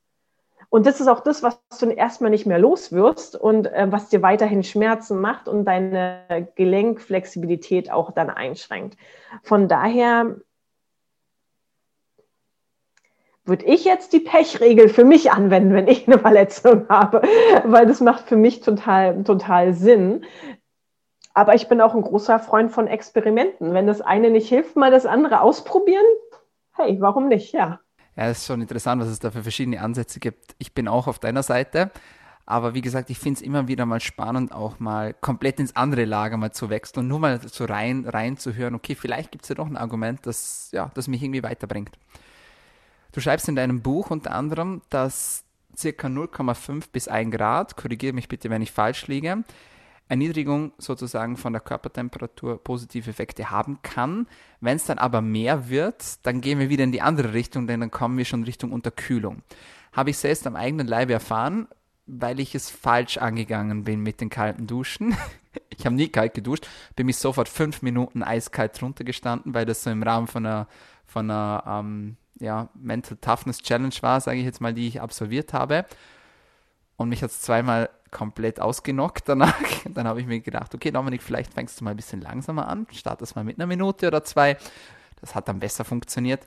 [0.69, 4.09] Und das ist auch das, was du erstmal nicht mehr los wirst und äh, was
[4.09, 8.97] dir weiterhin Schmerzen macht und deine Gelenkflexibilität auch dann einschränkt.
[9.43, 10.35] Von daher
[13.45, 17.21] würde ich jetzt die Pechregel für mich anwenden, wenn ich eine Verletzung habe,
[17.63, 20.25] weil das macht für mich total, total Sinn.
[21.33, 23.73] Aber ich bin auch ein großer Freund von Experimenten.
[23.73, 26.05] Wenn das eine nicht hilft, mal das andere ausprobieren.
[26.73, 27.53] Hey, warum nicht?
[27.53, 27.79] Ja.
[28.17, 30.55] Ja, ist schon interessant, was es da für verschiedene Ansätze gibt.
[30.57, 31.91] Ich bin auch auf deiner Seite.
[32.47, 36.05] Aber wie gesagt, ich finde es immer wieder mal spannend, auch mal komplett ins andere
[36.05, 39.43] Lager mal zu wechseln und nur mal so rein, rein zu hören, okay, vielleicht gibt
[39.43, 41.91] es ja doch ein Argument, das, ja, das mich irgendwie weiterbringt.
[43.11, 45.43] Du schreibst in deinem Buch unter anderem, dass
[45.75, 49.43] circa 0,5 bis 1 Grad, korrigiere mich bitte, wenn ich falsch liege,
[50.09, 54.27] Erniedrigung sozusagen von der Körpertemperatur positive Effekte haben kann.
[54.61, 57.81] Wenn es dann aber mehr wird, dann gehen wir wieder in die andere Richtung, denn
[57.81, 59.41] dann kommen wir schon Richtung Unterkühlung.
[59.91, 61.67] Habe ich selbst am eigenen Leibe erfahren,
[62.05, 65.17] weil ich es falsch angegangen bin mit den kalten Duschen.
[65.69, 69.89] ich habe nie kalt geduscht, bin mich sofort fünf Minuten eiskalt runtergestanden, weil das so
[69.89, 70.67] im Rahmen von einer,
[71.05, 75.53] von einer ähm, ja, Mental Toughness Challenge war, sage ich jetzt mal, die ich absolviert
[75.53, 75.85] habe.
[76.97, 79.55] Und mich hat es zweimal komplett ausgenockt danach.
[79.93, 82.87] Dann habe ich mir gedacht, okay, Dominik, vielleicht fängst du mal ein bisschen langsamer an,
[82.91, 84.57] startest mal mit einer Minute oder zwei.
[85.21, 86.45] Das hat dann besser funktioniert.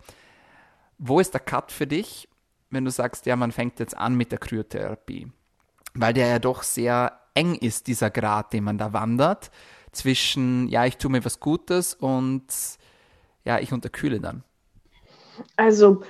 [0.98, 2.28] Wo ist der Cut für dich,
[2.70, 5.32] wenn du sagst, ja, man fängt jetzt an mit der Kryotherapie?
[5.94, 9.50] Weil der ja doch sehr eng ist, dieser Grad, den man da wandert,
[9.90, 12.44] zwischen, ja, ich tue mir was Gutes und
[13.44, 14.44] ja, ich unterkühle dann.
[15.56, 16.02] Also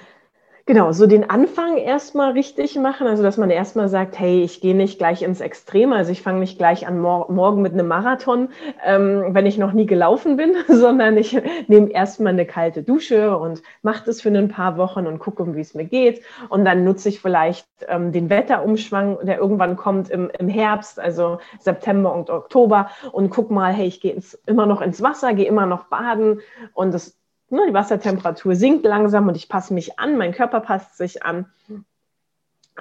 [0.66, 4.74] Genau, so den Anfang erstmal richtig machen, also dass man erstmal sagt, hey, ich gehe
[4.74, 8.48] nicht gleich ins Extreme, also ich fange nicht gleich an mor morgen mit einem Marathon,
[8.84, 13.62] ähm, wenn ich noch nie gelaufen bin, sondern ich nehme erstmal eine kalte Dusche und
[13.82, 16.22] mache das für ein paar Wochen und gucke, wie es mir geht.
[16.48, 21.38] Und dann nutze ich vielleicht ähm, den Wetterumschwang, der irgendwann kommt im, im Herbst, also
[21.58, 25.66] September und Oktober und guck mal, hey, ich gehe immer noch ins Wasser, gehe immer
[25.66, 26.40] noch baden
[26.74, 27.19] und das
[27.50, 31.46] ne, die Wassertemperatur sinkt langsam und ich passe mich an, mein Körper passt sich an.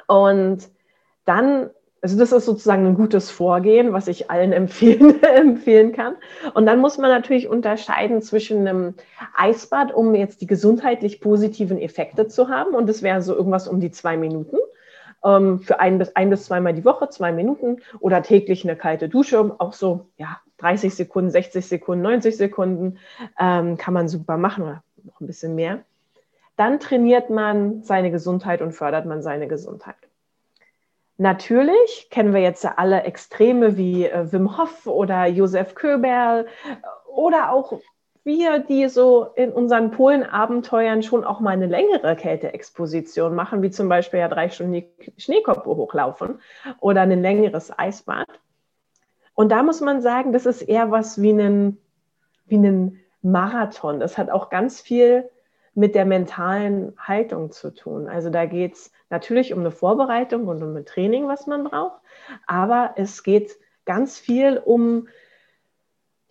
[0.08, 0.69] Und
[1.25, 1.69] dann,
[2.01, 6.15] also das ist sozusagen ein gutes Vorgehen, was ich allen empfehlen, empfehlen kann.
[6.53, 8.93] Und dann muss man natürlich unterscheiden zwischen einem
[9.36, 12.73] Eisbad, um jetzt die gesundheitlich positiven Effekte zu haben.
[12.73, 14.58] Und das wäre so irgendwas um die zwei Minuten
[15.23, 19.10] ähm, für ein bis, ein bis zweimal die Woche, zwei Minuten oder täglich eine kalte
[19.10, 22.98] Dusche, auch so, ja, 30 Sekunden, 60 Sekunden, 90 Sekunden
[23.39, 25.80] ähm, kann man super machen oder noch ein bisschen mehr.
[26.56, 29.95] dann trainiert man seine Gesundheit und fördert man seine Gesundheit.
[31.17, 36.48] Natürlich kennen wir jetzt alle Extreme wie äh, Wim Hof oder Josef Köberl
[37.08, 37.80] oder auch
[38.24, 43.89] wir, die so in unseren Polenabenteuern schon auch mal eine längere Kälteexposition machen, wie zum
[43.89, 44.84] Beispiel ja drei Stunden
[45.17, 46.39] Schneekoppe hochlaufen
[46.80, 48.28] oder ein längeres Eisbad.
[49.39, 51.78] Und da muss man sagen, das ist eher was wie ein,
[52.47, 54.02] wie ein Marathon.
[54.02, 55.30] Das hat auch ganz viel
[55.73, 58.10] mit der mentalen Haltung zu tun.
[58.10, 62.02] Also da geht es natürlich um eine Vorbereitung und um ein Training, was man braucht,
[62.47, 65.08] aber es geht ganz viel um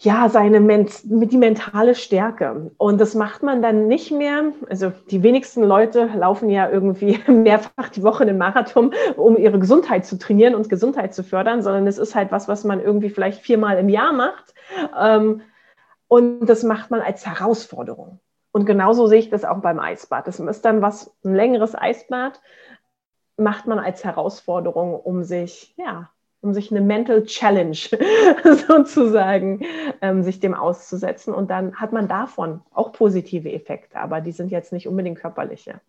[0.01, 2.71] ja, seine mit die mentale Stärke.
[2.77, 4.53] Und das macht man dann nicht mehr.
[4.71, 10.07] Also die wenigsten Leute laufen ja irgendwie mehrfach die Woche den Marathon, um ihre Gesundheit
[10.07, 13.41] zu trainieren und Gesundheit zu fördern, sondern es ist halt was, was man irgendwie vielleicht
[13.41, 14.55] viermal im Jahr macht.
[14.97, 15.43] Ähm,
[16.07, 18.21] und das macht man als Herausforderung.
[18.53, 20.29] Und genauso sehe ich das auch beim Eisbad.
[20.29, 22.41] Das ist dann was, ein längeres Eisbad
[23.37, 27.77] macht man als Herausforderung, um sich, ja, um sich eine Mental Challenge
[28.69, 29.65] sozusagen,
[30.01, 31.35] ähm, sich dem auszusetzen.
[31.35, 35.81] Und dann hat man davon auch positive Effekte, aber die sind jetzt nicht unbedingt körperliche,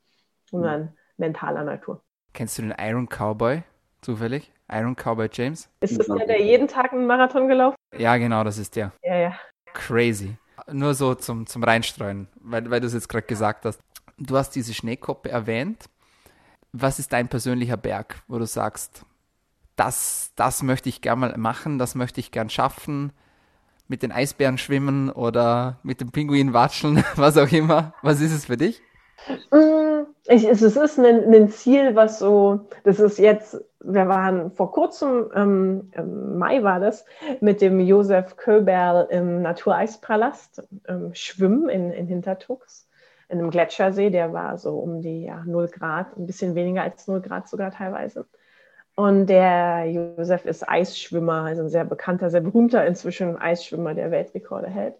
[0.49, 0.89] sondern mhm.
[1.17, 2.01] mentaler Natur.
[2.33, 3.63] Kennst du den Iron Cowboy
[4.01, 4.51] zufällig?
[4.71, 5.69] Iron Cowboy James?
[5.81, 7.75] Ist das der, der jeden Tag einen Marathon gelaufen?
[7.97, 8.91] Ja, genau, das ist der.
[9.03, 9.39] Ja, ja.
[9.73, 10.37] Crazy.
[10.71, 13.79] Nur so zum, zum Reinstreuen, weil, weil du es jetzt gerade gesagt hast.
[14.17, 15.85] Du hast diese Schneekoppe erwähnt.
[16.71, 19.05] Was ist dein persönlicher Berg, wo du sagst,
[19.79, 23.13] das, das möchte ich gern mal machen, das möchte ich gern schaffen,
[23.87, 27.93] mit den Eisbären schwimmen oder mit dem Pinguin watscheln, was auch immer.
[28.03, 28.81] Was ist es für dich?
[29.51, 34.71] Mm, ich, es ist ein, ein, Ziel, was so, das ist jetzt, wir waren vor
[34.71, 37.05] kurzem, ähm, im Mai war das,
[37.41, 42.87] mit dem Josef Köberl im Natureispalast ähm, schwimmen in, in Hintertux,
[43.29, 47.07] in einem Gletschersee, der war so um die ja, 0 Grad, ein bisschen weniger als
[47.07, 48.25] 0 Grad sogar teilweise.
[48.99, 54.67] Und der Josef ist Eisschwimmer, also ein sehr bekannter, sehr berühmter inzwischen Eisschwimmer, der Weltrekorde
[54.67, 54.95] hält.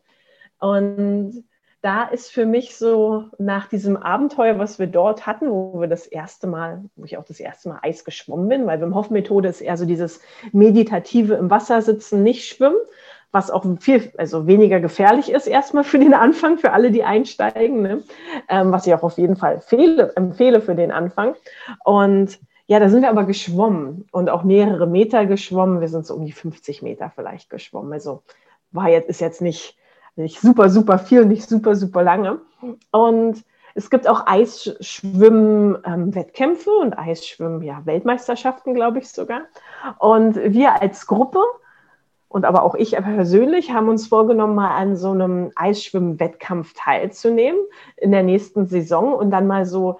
[0.57, 1.43] Und
[1.81, 6.07] da ist für mich so nach diesem Abenteuer, was wir dort hatten, wo wir das
[6.07, 9.59] erste Mal, wo ich auch das erste Mal Eis geschwommen bin, weil beim Hoff-Methode ist
[9.59, 10.21] eher so dieses
[10.53, 12.77] meditative im Wasser sitzen, nicht schwimmen,
[13.33, 17.81] was auch viel, also weniger gefährlich ist erstmal für den Anfang, für alle, die einsteigen,
[17.81, 18.03] ne?
[18.47, 21.35] ähm, was ich auch auf jeden Fall fehle, empfehle für den Anfang.
[21.83, 25.81] Und ja, da sind wir aber geschwommen und auch mehrere Meter geschwommen.
[25.81, 27.91] Wir sind so um die 50 Meter vielleicht geschwommen.
[27.91, 28.21] Also
[28.71, 29.75] war jetzt, ist jetzt nicht,
[30.15, 32.41] nicht super, super viel, nicht super, super lange.
[32.91, 39.41] Und es gibt auch Eisschwimmen-Wettkämpfe und Eisschwimmen-Weltmeisterschaften, ja, glaube ich sogar.
[39.97, 41.41] Und wir als Gruppe
[42.27, 47.61] und aber auch ich persönlich haben uns vorgenommen, mal an so einem Eisschwimmen-Wettkampf teilzunehmen
[47.97, 49.99] in der nächsten Saison und dann mal so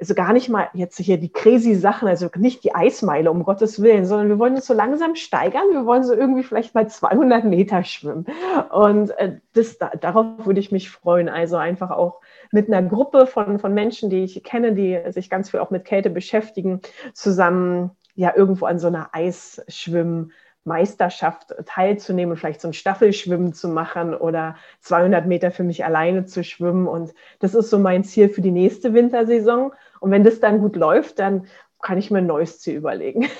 [0.00, 3.82] also gar nicht mal jetzt hier die crazy Sachen, also nicht die Eismeile, um Gottes
[3.82, 5.64] Willen, sondern wir wollen uns so langsam steigern.
[5.70, 8.26] Wir wollen so irgendwie vielleicht mal 200 Meter schwimmen.
[8.70, 11.28] Und äh, das, da, darauf würde ich mich freuen.
[11.28, 15.50] Also einfach auch mit einer Gruppe von, von Menschen, die ich kenne, die sich ganz
[15.50, 16.80] viel auch mit Kälte beschäftigen,
[17.12, 20.32] zusammen ja irgendwo an so einer Eisschwimmen
[20.64, 26.44] Meisterschaft teilzunehmen, vielleicht so ein Staffelschwimmen zu machen oder 200 Meter für mich alleine zu
[26.44, 26.86] schwimmen.
[26.86, 29.72] Und das ist so mein Ziel für die nächste Wintersaison.
[30.00, 31.46] Und wenn das dann gut läuft, dann
[31.82, 33.28] kann ich mir ein neues Ziel überlegen.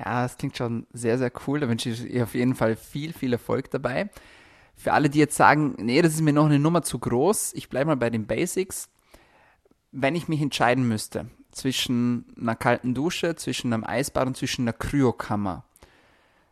[0.00, 1.58] Ja, das klingt schon sehr, sehr cool.
[1.58, 4.08] Da wünsche ich ihr auf jeden Fall viel, viel Erfolg dabei.
[4.76, 7.68] Für alle, die jetzt sagen, nee, das ist mir noch eine Nummer zu groß, ich
[7.68, 8.88] bleibe mal bei den Basics.
[9.90, 14.72] Wenn ich mich entscheiden müsste zwischen einer kalten Dusche, zwischen einem Eisbad und zwischen einer
[14.72, 15.64] Kryokammer,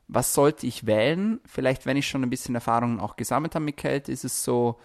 [0.08, 1.40] was sollte ich wählen?
[1.46, 4.80] Vielleicht, wenn ich schon ein bisschen Erfahrung auch gesammelt habe mit Kälte, ist es so,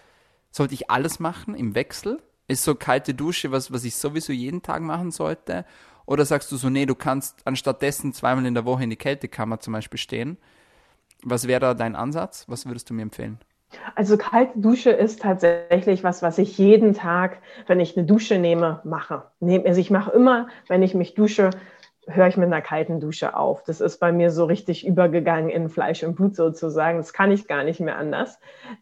[0.52, 2.22] sollte ich alles machen im Wechsel?
[2.48, 5.64] Ist so kalte Dusche was, was ich sowieso jeden Tag machen sollte?
[6.06, 9.60] Oder sagst du so, nee, du kannst anstattdessen zweimal in der Woche in die Kältekammer
[9.60, 10.38] zum Beispiel stehen?
[11.22, 12.44] Was wäre da dein Ansatz?
[12.48, 13.38] Was würdest du mir empfehlen?
[13.94, 18.80] Also kalte Dusche ist tatsächlich was, was ich jeden Tag, wenn ich eine Dusche nehme,
[18.84, 19.24] mache.
[19.40, 21.50] Also ich mache immer, wenn ich mich dusche,
[22.06, 23.62] höre ich mit einer kalten Dusche auf.
[23.64, 26.98] Das ist bei mir so richtig übergegangen in Fleisch und Blut sozusagen.
[26.98, 28.38] Das kann ich gar nicht mehr anders.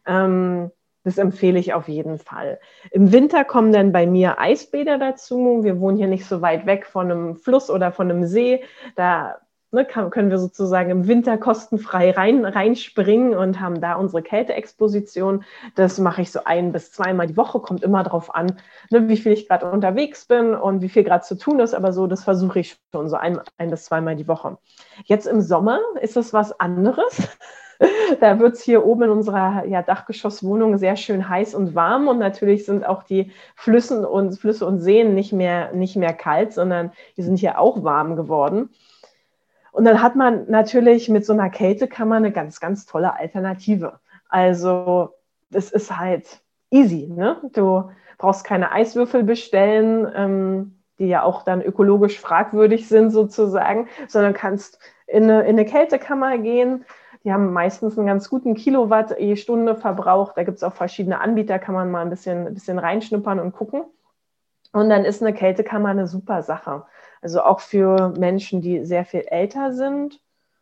[0.06, 0.70] Ähm,
[1.04, 2.60] das empfehle ich auf jeden Fall.
[2.90, 5.60] Im Winter kommen dann bei mir Eisbäder dazu.
[5.62, 8.62] Wir wohnen hier nicht so weit weg von einem Fluss oder von einem See.
[8.96, 9.38] Da
[9.72, 15.44] ne, kann, können wir sozusagen im Winter kostenfrei rein, reinspringen und haben da unsere Kälteexposition.
[15.74, 18.58] Das mache ich so ein bis zweimal die Woche, kommt immer darauf an,
[18.90, 21.74] ne, wie viel ich gerade unterwegs bin und wie viel gerade zu tun ist.
[21.74, 24.58] Aber so, das versuche ich schon so ein, ein bis zweimal die Woche.
[25.04, 27.28] Jetzt im Sommer ist es was anderes.
[28.20, 32.18] da wird es hier oben in unserer ja, Dachgeschosswohnung sehr schön heiß und warm und
[32.18, 36.92] natürlich sind auch die Flüsse und, Flüsse und Seen nicht mehr, nicht mehr kalt, sondern
[37.16, 38.70] die sind hier auch warm geworden.
[39.72, 44.00] Und dann hat man natürlich mit so einer Kältekammer eine ganz, ganz tolle Alternative.
[44.28, 45.14] Also
[45.50, 46.40] das ist halt
[46.70, 47.06] easy.
[47.08, 47.36] Ne?
[47.52, 54.34] Du brauchst keine Eiswürfel bestellen, ähm, die ja auch dann ökologisch fragwürdig sind sozusagen, sondern
[54.34, 56.84] kannst in eine, in eine Kältekammer gehen.
[57.24, 60.32] Die haben meistens einen ganz guten Kilowatt je Stunde Verbrauch.
[60.32, 63.52] Da gibt es auch verschiedene Anbieter, kann man mal ein bisschen, ein bisschen reinschnuppern und
[63.52, 63.84] gucken.
[64.72, 66.84] Und dann ist eine Kältekammer eine super Sache.
[67.20, 70.20] Also auch für Menschen, die sehr viel älter sind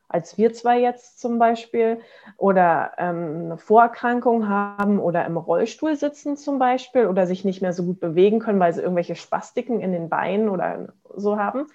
[0.08, 2.00] als wir zwei jetzt zum Beispiel
[2.38, 7.74] oder ähm, eine Vorerkrankung haben oder im Rollstuhl sitzen zum Beispiel oder sich nicht mehr
[7.74, 11.66] so gut bewegen können, weil sie irgendwelche Spastiken in den Beinen oder so haben.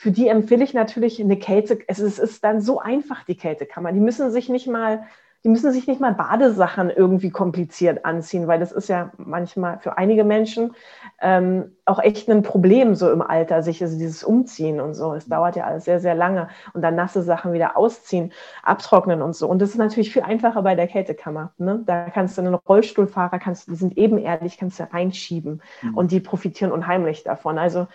[0.00, 1.78] Für die empfehle ich natürlich eine Kälte.
[1.86, 3.92] Es ist, es ist dann so einfach, die Kältekammer.
[3.92, 5.04] Die müssen sich nicht mal
[5.44, 9.96] die müssen sich nicht mal Badesachen irgendwie kompliziert anziehen, weil das ist ja manchmal für
[9.96, 10.74] einige Menschen
[11.20, 15.14] ähm, auch echt ein Problem so im Alter, sich also dieses Umziehen und so.
[15.14, 18.32] Es dauert ja alles sehr, sehr lange und dann nasse Sachen wieder ausziehen,
[18.62, 19.48] abtrocknen und so.
[19.48, 21.54] Und das ist natürlich viel einfacher bei der Kältekammer.
[21.56, 21.82] Ne?
[21.86, 25.94] Da kannst du einen Rollstuhlfahrer, kannst, die sind ebenerdig, kannst du reinschieben mhm.
[25.96, 27.58] und die profitieren unheimlich davon.
[27.58, 27.86] Also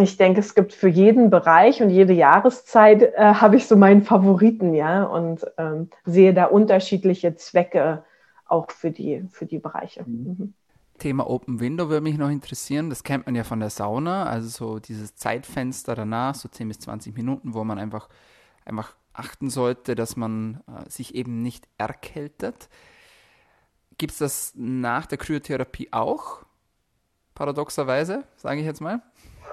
[0.00, 4.02] ich denke, es gibt für jeden Bereich und jede Jahreszeit äh, habe ich so meinen
[4.02, 8.04] Favoriten, ja, und ähm, sehe da unterschiedliche Zwecke
[8.46, 10.04] auch für die, für die Bereiche.
[10.04, 10.36] Mhm.
[10.38, 10.54] mhm.
[10.98, 12.88] Thema Open Window würde mich noch interessieren.
[12.88, 16.78] Das kennt man ja von der Sauna, also so dieses Zeitfenster danach, so 10 bis
[16.78, 18.08] 20 Minuten, wo man einfach,
[18.64, 22.68] einfach achten sollte, dass man äh, sich eben nicht erkältet.
[23.98, 26.44] Gibt es das nach der Kryotherapie auch?
[27.34, 29.02] Paradoxerweise, sage ich jetzt mal.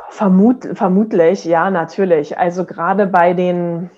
[0.09, 2.37] Vermut, vermutlich, ja, natürlich.
[2.37, 3.89] Also gerade bei den,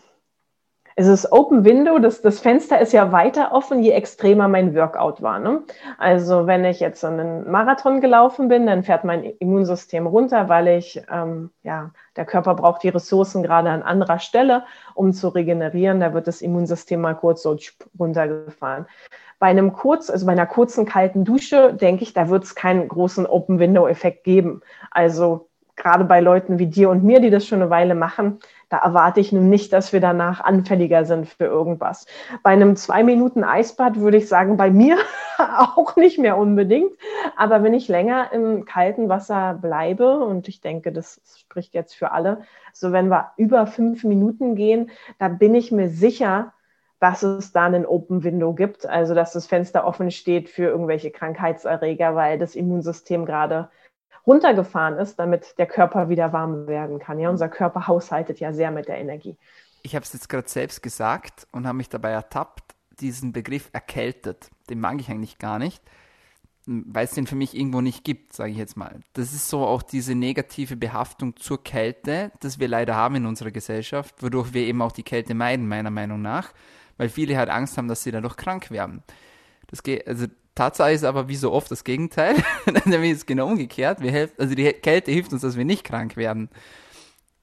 [0.95, 5.21] es ist Open Window, das, das Fenster ist ja weiter offen, je extremer mein Workout
[5.21, 5.39] war.
[5.39, 5.63] Ne?
[5.97, 11.02] Also wenn ich jetzt einen Marathon gelaufen bin, dann fährt mein Immunsystem runter, weil ich,
[11.10, 16.02] ähm, ja, der Körper braucht die Ressourcen gerade an anderer Stelle, um zu regenerieren.
[16.02, 17.58] Da wird das Immunsystem mal kurz so
[17.97, 18.86] runtergefahren.
[19.39, 22.88] Bei einem kurz, also bei einer kurzen kalten Dusche, denke ich, da wird es keinen
[22.88, 24.62] großen Open Window Effekt geben.
[24.91, 25.47] Also
[25.82, 28.39] gerade bei Leuten wie dir und mir, die das schon eine Weile machen,
[28.70, 32.06] da erwarte ich nun nicht, dass wir danach anfälliger sind für irgendwas.
[32.44, 34.98] Bei einem zwei Minuten Eisbad würde ich sagen, bei mir
[35.38, 36.94] auch nicht mehr unbedingt.
[37.36, 42.12] Aber wenn ich länger im kalten Wasser bleibe, und ich denke, das spricht jetzt für
[42.12, 42.41] alle,
[42.72, 46.54] so wenn wir über fünf Minuten gehen, da bin ich mir sicher,
[47.02, 51.10] dass es da einen Open Window gibt, also dass das Fenster offen steht für irgendwelche
[51.10, 53.70] Krankheitserreger, weil das Immunsystem gerade
[54.25, 57.19] runtergefahren ist, damit der Körper wieder warm werden kann.
[57.19, 59.38] Ja, unser Körper haushaltet ja sehr mit der Energie.
[59.84, 64.49] Ich habe es jetzt gerade selbst gesagt und habe mich dabei ertappt, diesen Begriff erkältet.
[64.69, 65.81] Den mag ich eigentlich gar nicht,
[66.65, 68.99] weil es den für mich irgendwo nicht gibt, sage ich jetzt mal.
[69.13, 73.51] Das ist so auch diese negative Behaftung zur Kälte, das wir leider haben in unserer
[73.51, 76.53] Gesellschaft, wodurch wir eben auch die Kälte meiden, meiner Meinung nach,
[76.97, 79.01] weil viele halt Angst haben, dass sie dadurch krank werden.
[79.67, 80.27] Das geht, also
[80.62, 82.36] Tatsache ist aber wie so oft das Gegenteil.
[82.86, 84.00] Nämlich ist genau umgekehrt.
[84.00, 86.50] Wir helfen, also die Kälte hilft uns, dass wir nicht krank werden.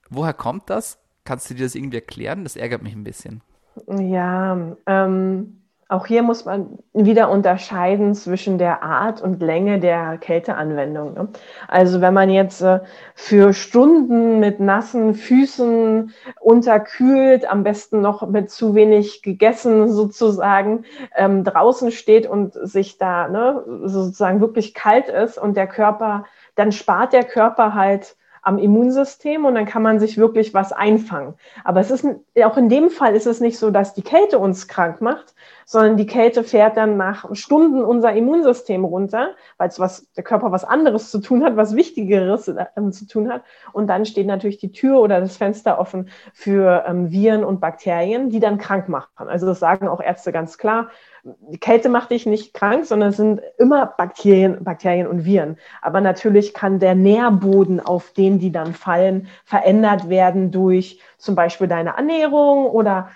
[0.09, 0.99] Woher kommt das?
[1.25, 2.43] Kannst du dir das irgendwie erklären?
[2.45, 3.41] Das ärgert mich ein bisschen.
[3.89, 11.15] Ja, ähm, auch hier muss man wieder unterscheiden zwischen der Art und Länge der Kälteanwendung.
[11.15, 11.29] Ne?
[11.67, 12.81] Also wenn man jetzt äh,
[13.15, 21.43] für Stunden mit nassen Füßen unterkühlt, am besten noch mit zu wenig gegessen sozusagen, ähm,
[21.43, 27.13] draußen steht und sich da ne, sozusagen wirklich kalt ist und der Körper, dann spart
[27.13, 31.33] der Körper halt am Immunsystem und dann kann man sich wirklich was einfangen.
[31.63, 32.05] Aber es ist
[32.43, 35.33] auch in dem Fall ist es nicht so, dass die Kälte uns krank macht,
[35.71, 40.63] sondern die Kälte fährt dann nach Stunden unser Immunsystem runter, weil was der Körper was
[40.63, 43.43] anderes zu tun hat, was Wichtigeres äh, zu tun hat.
[43.71, 48.31] Und dann steht natürlich die Tür oder das Fenster offen für ähm, Viren und Bakterien,
[48.31, 49.27] die dann krank machen.
[49.27, 50.89] Also das sagen auch Ärzte ganz klar
[51.23, 55.57] die Kälte macht dich nicht krank, sondern es sind immer Bakterien, Bakterien und Viren.
[55.81, 61.67] Aber natürlich kann der Nährboden, auf den die dann fallen, verändert werden durch zum Beispiel
[61.67, 63.09] deine Ernährung oder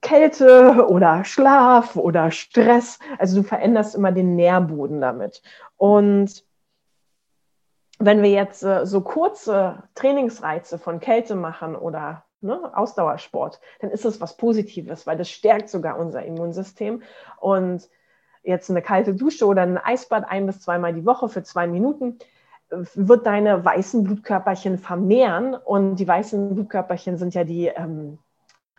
[0.00, 2.98] Kälte oder Schlaf oder Stress.
[3.18, 5.42] Also du veränderst immer den Nährboden damit.
[5.76, 6.44] Und
[7.98, 14.04] wenn wir jetzt äh, so kurze Trainingsreize von Kälte machen oder ne, Ausdauersport, dann ist
[14.04, 17.02] es was Positives, weil das stärkt sogar unser Immunsystem.
[17.38, 17.88] Und
[18.42, 22.18] jetzt eine kalte Dusche oder ein Eisbad ein bis zweimal die Woche für zwei Minuten
[22.94, 25.54] wird deine weißen Blutkörperchen vermehren.
[25.54, 28.18] Und die weißen Blutkörperchen sind ja die, ähm,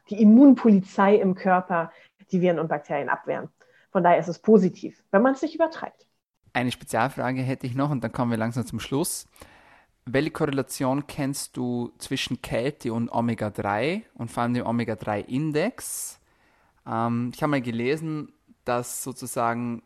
[0.10, 1.92] die Immunpolizei im Körper,
[2.32, 3.50] die Viren und Bakterien abwehren.
[3.92, 6.06] Von daher ist es positiv, wenn man es nicht übertreibt.
[6.54, 9.28] Eine Spezialfrage hätte ich noch und dann kommen wir langsam zum Schluss.
[10.06, 16.20] Welche Korrelation kennst du zwischen Kälte und Omega-3 und vor allem dem Omega-3-Index?
[16.86, 18.32] Ähm, ich habe mal gelesen,
[18.64, 19.82] dass sozusagen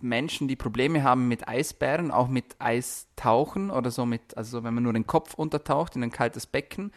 [0.00, 4.84] Menschen, die Probleme haben mit Eisbären, auch mit Eistauchen oder so mit, also wenn man
[4.84, 6.92] nur den Kopf untertaucht in ein kaltes Becken,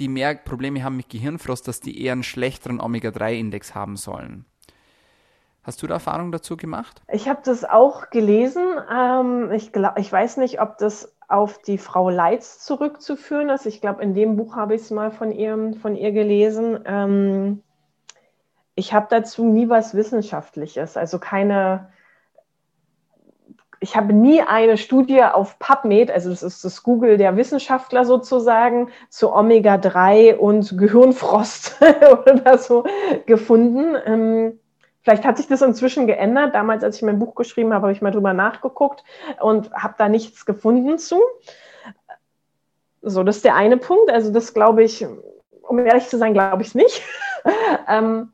[0.00, 4.46] die mehr Probleme haben mit Gehirnfrost, dass die eher einen schlechteren Omega-3-Index haben sollen.
[5.62, 7.02] Hast du da Erfahrung dazu gemacht?
[7.12, 8.62] Ich habe das auch gelesen.
[8.92, 13.66] Ähm, ich, glaub, ich weiß nicht, ob das auf die Frau Leitz zurückzuführen ist.
[13.66, 16.80] Ich glaube, in dem Buch habe ich es mal von ihr, von ihr gelesen.
[16.86, 17.62] Ähm,
[18.74, 21.92] ich habe dazu nie was Wissenschaftliches, also keine,
[23.80, 28.90] ich habe nie eine Studie auf PubMed, also das ist das Google der Wissenschaftler sozusagen,
[29.08, 31.80] zu Omega-3 und Gehirnfrost
[32.28, 32.84] oder so
[33.24, 33.96] gefunden.
[34.04, 34.60] Ähm,
[35.00, 36.54] vielleicht hat sich das inzwischen geändert.
[36.54, 39.02] Damals, als ich mein Buch geschrieben habe, habe ich mal drüber nachgeguckt
[39.40, 41.22] und habe da nichts gefunden zu.
[43.00, 44.10] So, das ist der eine Punkt.
[44.10, 45.06] Also das glaube ich,
[45.62, 47.02] um ehrlich zu sein, glaube ich es nicht.
[47.88, 48.30] ähm,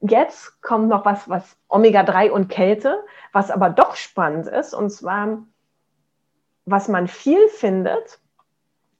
[0.00, 2.98] jetzt kommt noch was, was Omega-3 und Kälte,
[3.32, 5.42] was aber doch spannend ist, und zwar,
[6.64, 8.20] was man viel findet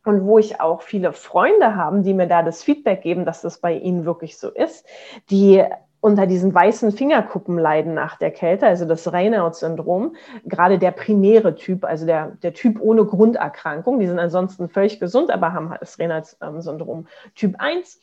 [0.04, 3.58] und wo ich auch viele Freunde habe, die mir da das Feedback geben, dass das
[3.58, 4.86] bei ihnen wirklich so ist,
[5.30, 5.64] die
[6.02, 11.84] unter diesen weißen Fingerkuppen leiden nach der Kälte, also das Raynaud-Syndrom, gerade der primäre Typ,
[11.84, 15.98] also der, der Typ ohne Grunderkrankung, die sind ansonsten völlig gesund, aber haben halt das
[15.98, 18.00] Raynaud-Syndrom Typ 1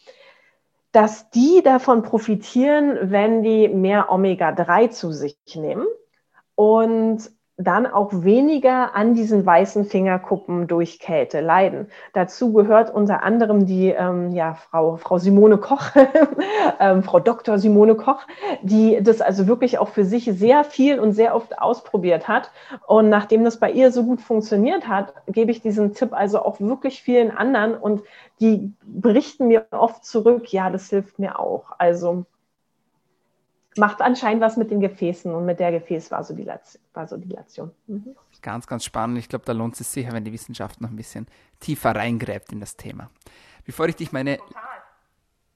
[0.92, 5.86] dass die davon profitieren, wenn die mehr Omega-3 zu sich nehmen.
[6.56, 11.88] Und dann auch weniger an diesen weißen Fingerkuppen durch Kälte leiden.
[12.14, 15.90] Dazu gehört unter anderem die ähm, ja, Frau, Frau Simone Koch,
[16.80, 17.58] ähm, Frau Dr.
[17.58, 18.28] Simone Koch,
[18.62, 22.52] die das also wirklich auch für sich sehr viel und sehr oft ausprobiert hat.
[22.86, 26.60] Und nachdem das bei ihr so gut funktioniert hat, gebe ich diesen Tipp also auch
[26.60, 28.04] wirklich vielen anderen und
[28.40, 31.72] die berichten mir oft zurück, ja, das hilft mir auch.
[31.80, 32.26] Also
[33.78, 37.72] macht anscheinend was mit den Gefäßen und mit der Gefäßvasodilation.
[37.88, 38.16] Mhm.
[38.42, 39.18] Ganz, ganz spannend.
[39.18, 41.28] Ich glaube, da lohnt es sich, wenn die Wissenschaft noch ein bisschen
[41.60, 43.10] tiefer reingräbt in das Thema.
[43.66, 44.38] Bevor ich dich meine.
[44.38, 44.62] Total.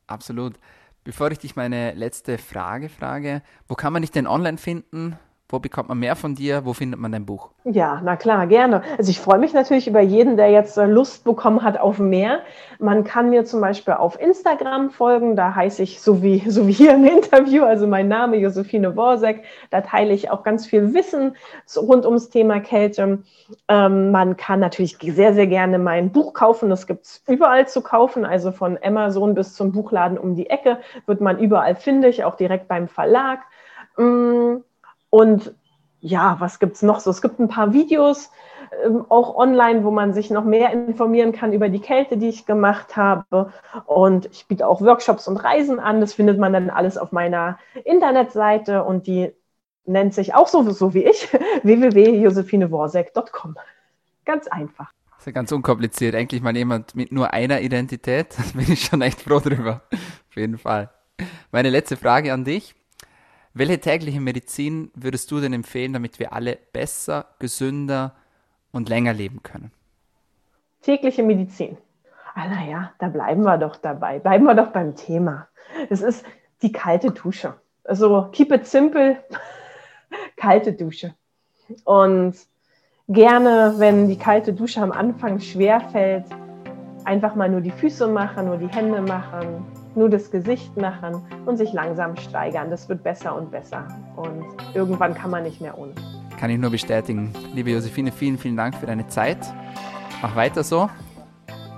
[0.08, 0.60] Absolut.
[1.04, 5.18] Bevor ich dich meine letzte Frage frage, wo kann man dich denn online finden?
[5.52, 6.66] Wo bekommt man mehr von dir?
[6.66, 7.49] Wo findet man dein Buch?
[7.66, 8.84] Ja, na klar, gerne.
[8.97, 12.39] Also ich freue mich natürlich über jeden, der jetzt äh, Lust bekommen hat auf mehr.
[12.80, 15.36] Man kann mir zum Beispiel auf Instagram folgen.
[15.36, 19.43] Da heiße ich so wie, so wie hier im Interview, also mein Name Josephine Borsek.
[19.72, 21.36] Da teile ich auch ganz viel Wissen
[21.76, 23.24] rund ums Thema Kälte.
[23.68, 26.70] Ähm, man kann natürlich sehr, sehr gerne mein Buch kaufen.
[26.70, 28.24] Das gibt es überall zu kaufen.
[28.24, 32.70] Also von Amazon bis zum Buchladen um die Ecke wird man überall findig, auch direkt
[32.70, 33.39] beim Verlag.
[33.97, 34.62] Mm,
[35.12, 35.53] und
[35.99, 37.12] ja, was gibt es noch so?
[37.12, 38.32] Es gibt ein paar Videos
[38.84, 42.47] ähm, auch online, wo man sich noch mehr informieren kann über die Kälte, die ich
[42.47, 43.51] gemacht habe.
[43.86, 46.01] Und ich biete auch Workshops und Reisen an.
[46.01, 49.32] Das findet man dann alles auf meiner Internetseite und die
[49.86, 51.28] nennt sich auch so, wie ich,
[51.64, 53.55] www.josephineworsek.com.
[54.26, 54.91] Ganz einfach.
[55.09, 56.16] Das ist ja ganz unkompliziert.
[56.16, 58.36] Eigentlich mal jemand mit nur einer Identität.
[58.38, 59.82] Da bin ich schon echt froh drüber.
[59.91, 60.89] Auf jeden Fall.
[61.51, 62.74] Meine letzte Frage an dich.
[63.54, 68.16] Welche tägliche Medizin würdest du denn empfehlen, damit wir alle besser, gesünder
[68.72, 69.72] und länger leben können?
[70.82, 71.78] Tägliche Medizin.
[72.34, 74.20] Ah, naja, da bleiben wir doch dabei.
[74.20, 75.49] Bleiben wir doch beim Thema.
[75.89, 76.26] Es ist
[76.62, 77.56] die kalte Dusche.
[77.84, 79.22] Also keep it simple,
[80.38, 81.14] kalte Dusche.
[81.84, 82.36] Und
[83.10, 86.26] gerne, wenn die kalte Dusche am Anfang schwer fällt,
[87.04, 89.66] einfach mal nur die Füße machen, nur die Hände machen,
[89.96, 92.70] nur das Gesicht machen und sich langsam steigern.
[92.70, 93.88] Das wird besser und besser.
[94.16, 95.94] Und irgendwann kann man nicht mehr ohne.
[96.39, 97.32] Kann ich nur bestätigen.
[97.54, 99.38] Liebe Josephine, vielen, vielen Dank für deine Zeit.
[100.22, 100.89] Mach weiter so.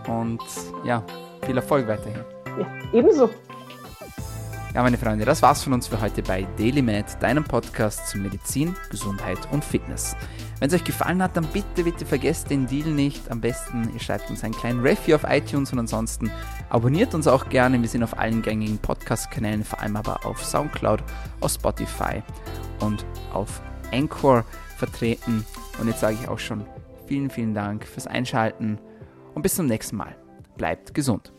[0.07, 0.41] Und
[0.85, 1.03] ja,
[1.45, 2.19] viel Erfolg weiterhin.
[2.59, 3.29] Ja, ebenso.
[4.73, 8.75] Ja, meine Freunde, das war's von uns für heute bei DailyMed, deinem Podcast zu Medizin,
[8.89, 10.15] Gesundheit und Fitness.
[10.57, 13.29] Wenn es euch gefallen hat, dann bitte, bitte vergesst den Deal nicht.
[13.29, 16.31] Am besten, ihr schreibt uns einen kleinen Review auf iTunes und ansonsten
[16.69, 17.79] abonniert uns auch gerne.
[17.79, 21.03] Wir sind auf allen gängigen Podcast-Kanälen, vor allem aber auf Soundcloud,
[21.41, 22.23] auf Spotify
[22.79, 23.61] und auf
[23.91, 24.43] Anchor
[24.77, 25.45] vertreten.
[25.79, 26.65] Und jetzt sage ich auch schon
[27.05, 28.79] vielen, vielen Dank fürs Einschalten
[29.35, 30.15] und bis zum nächsten Mal.
[30.57, 31.31] Bleibt gesund.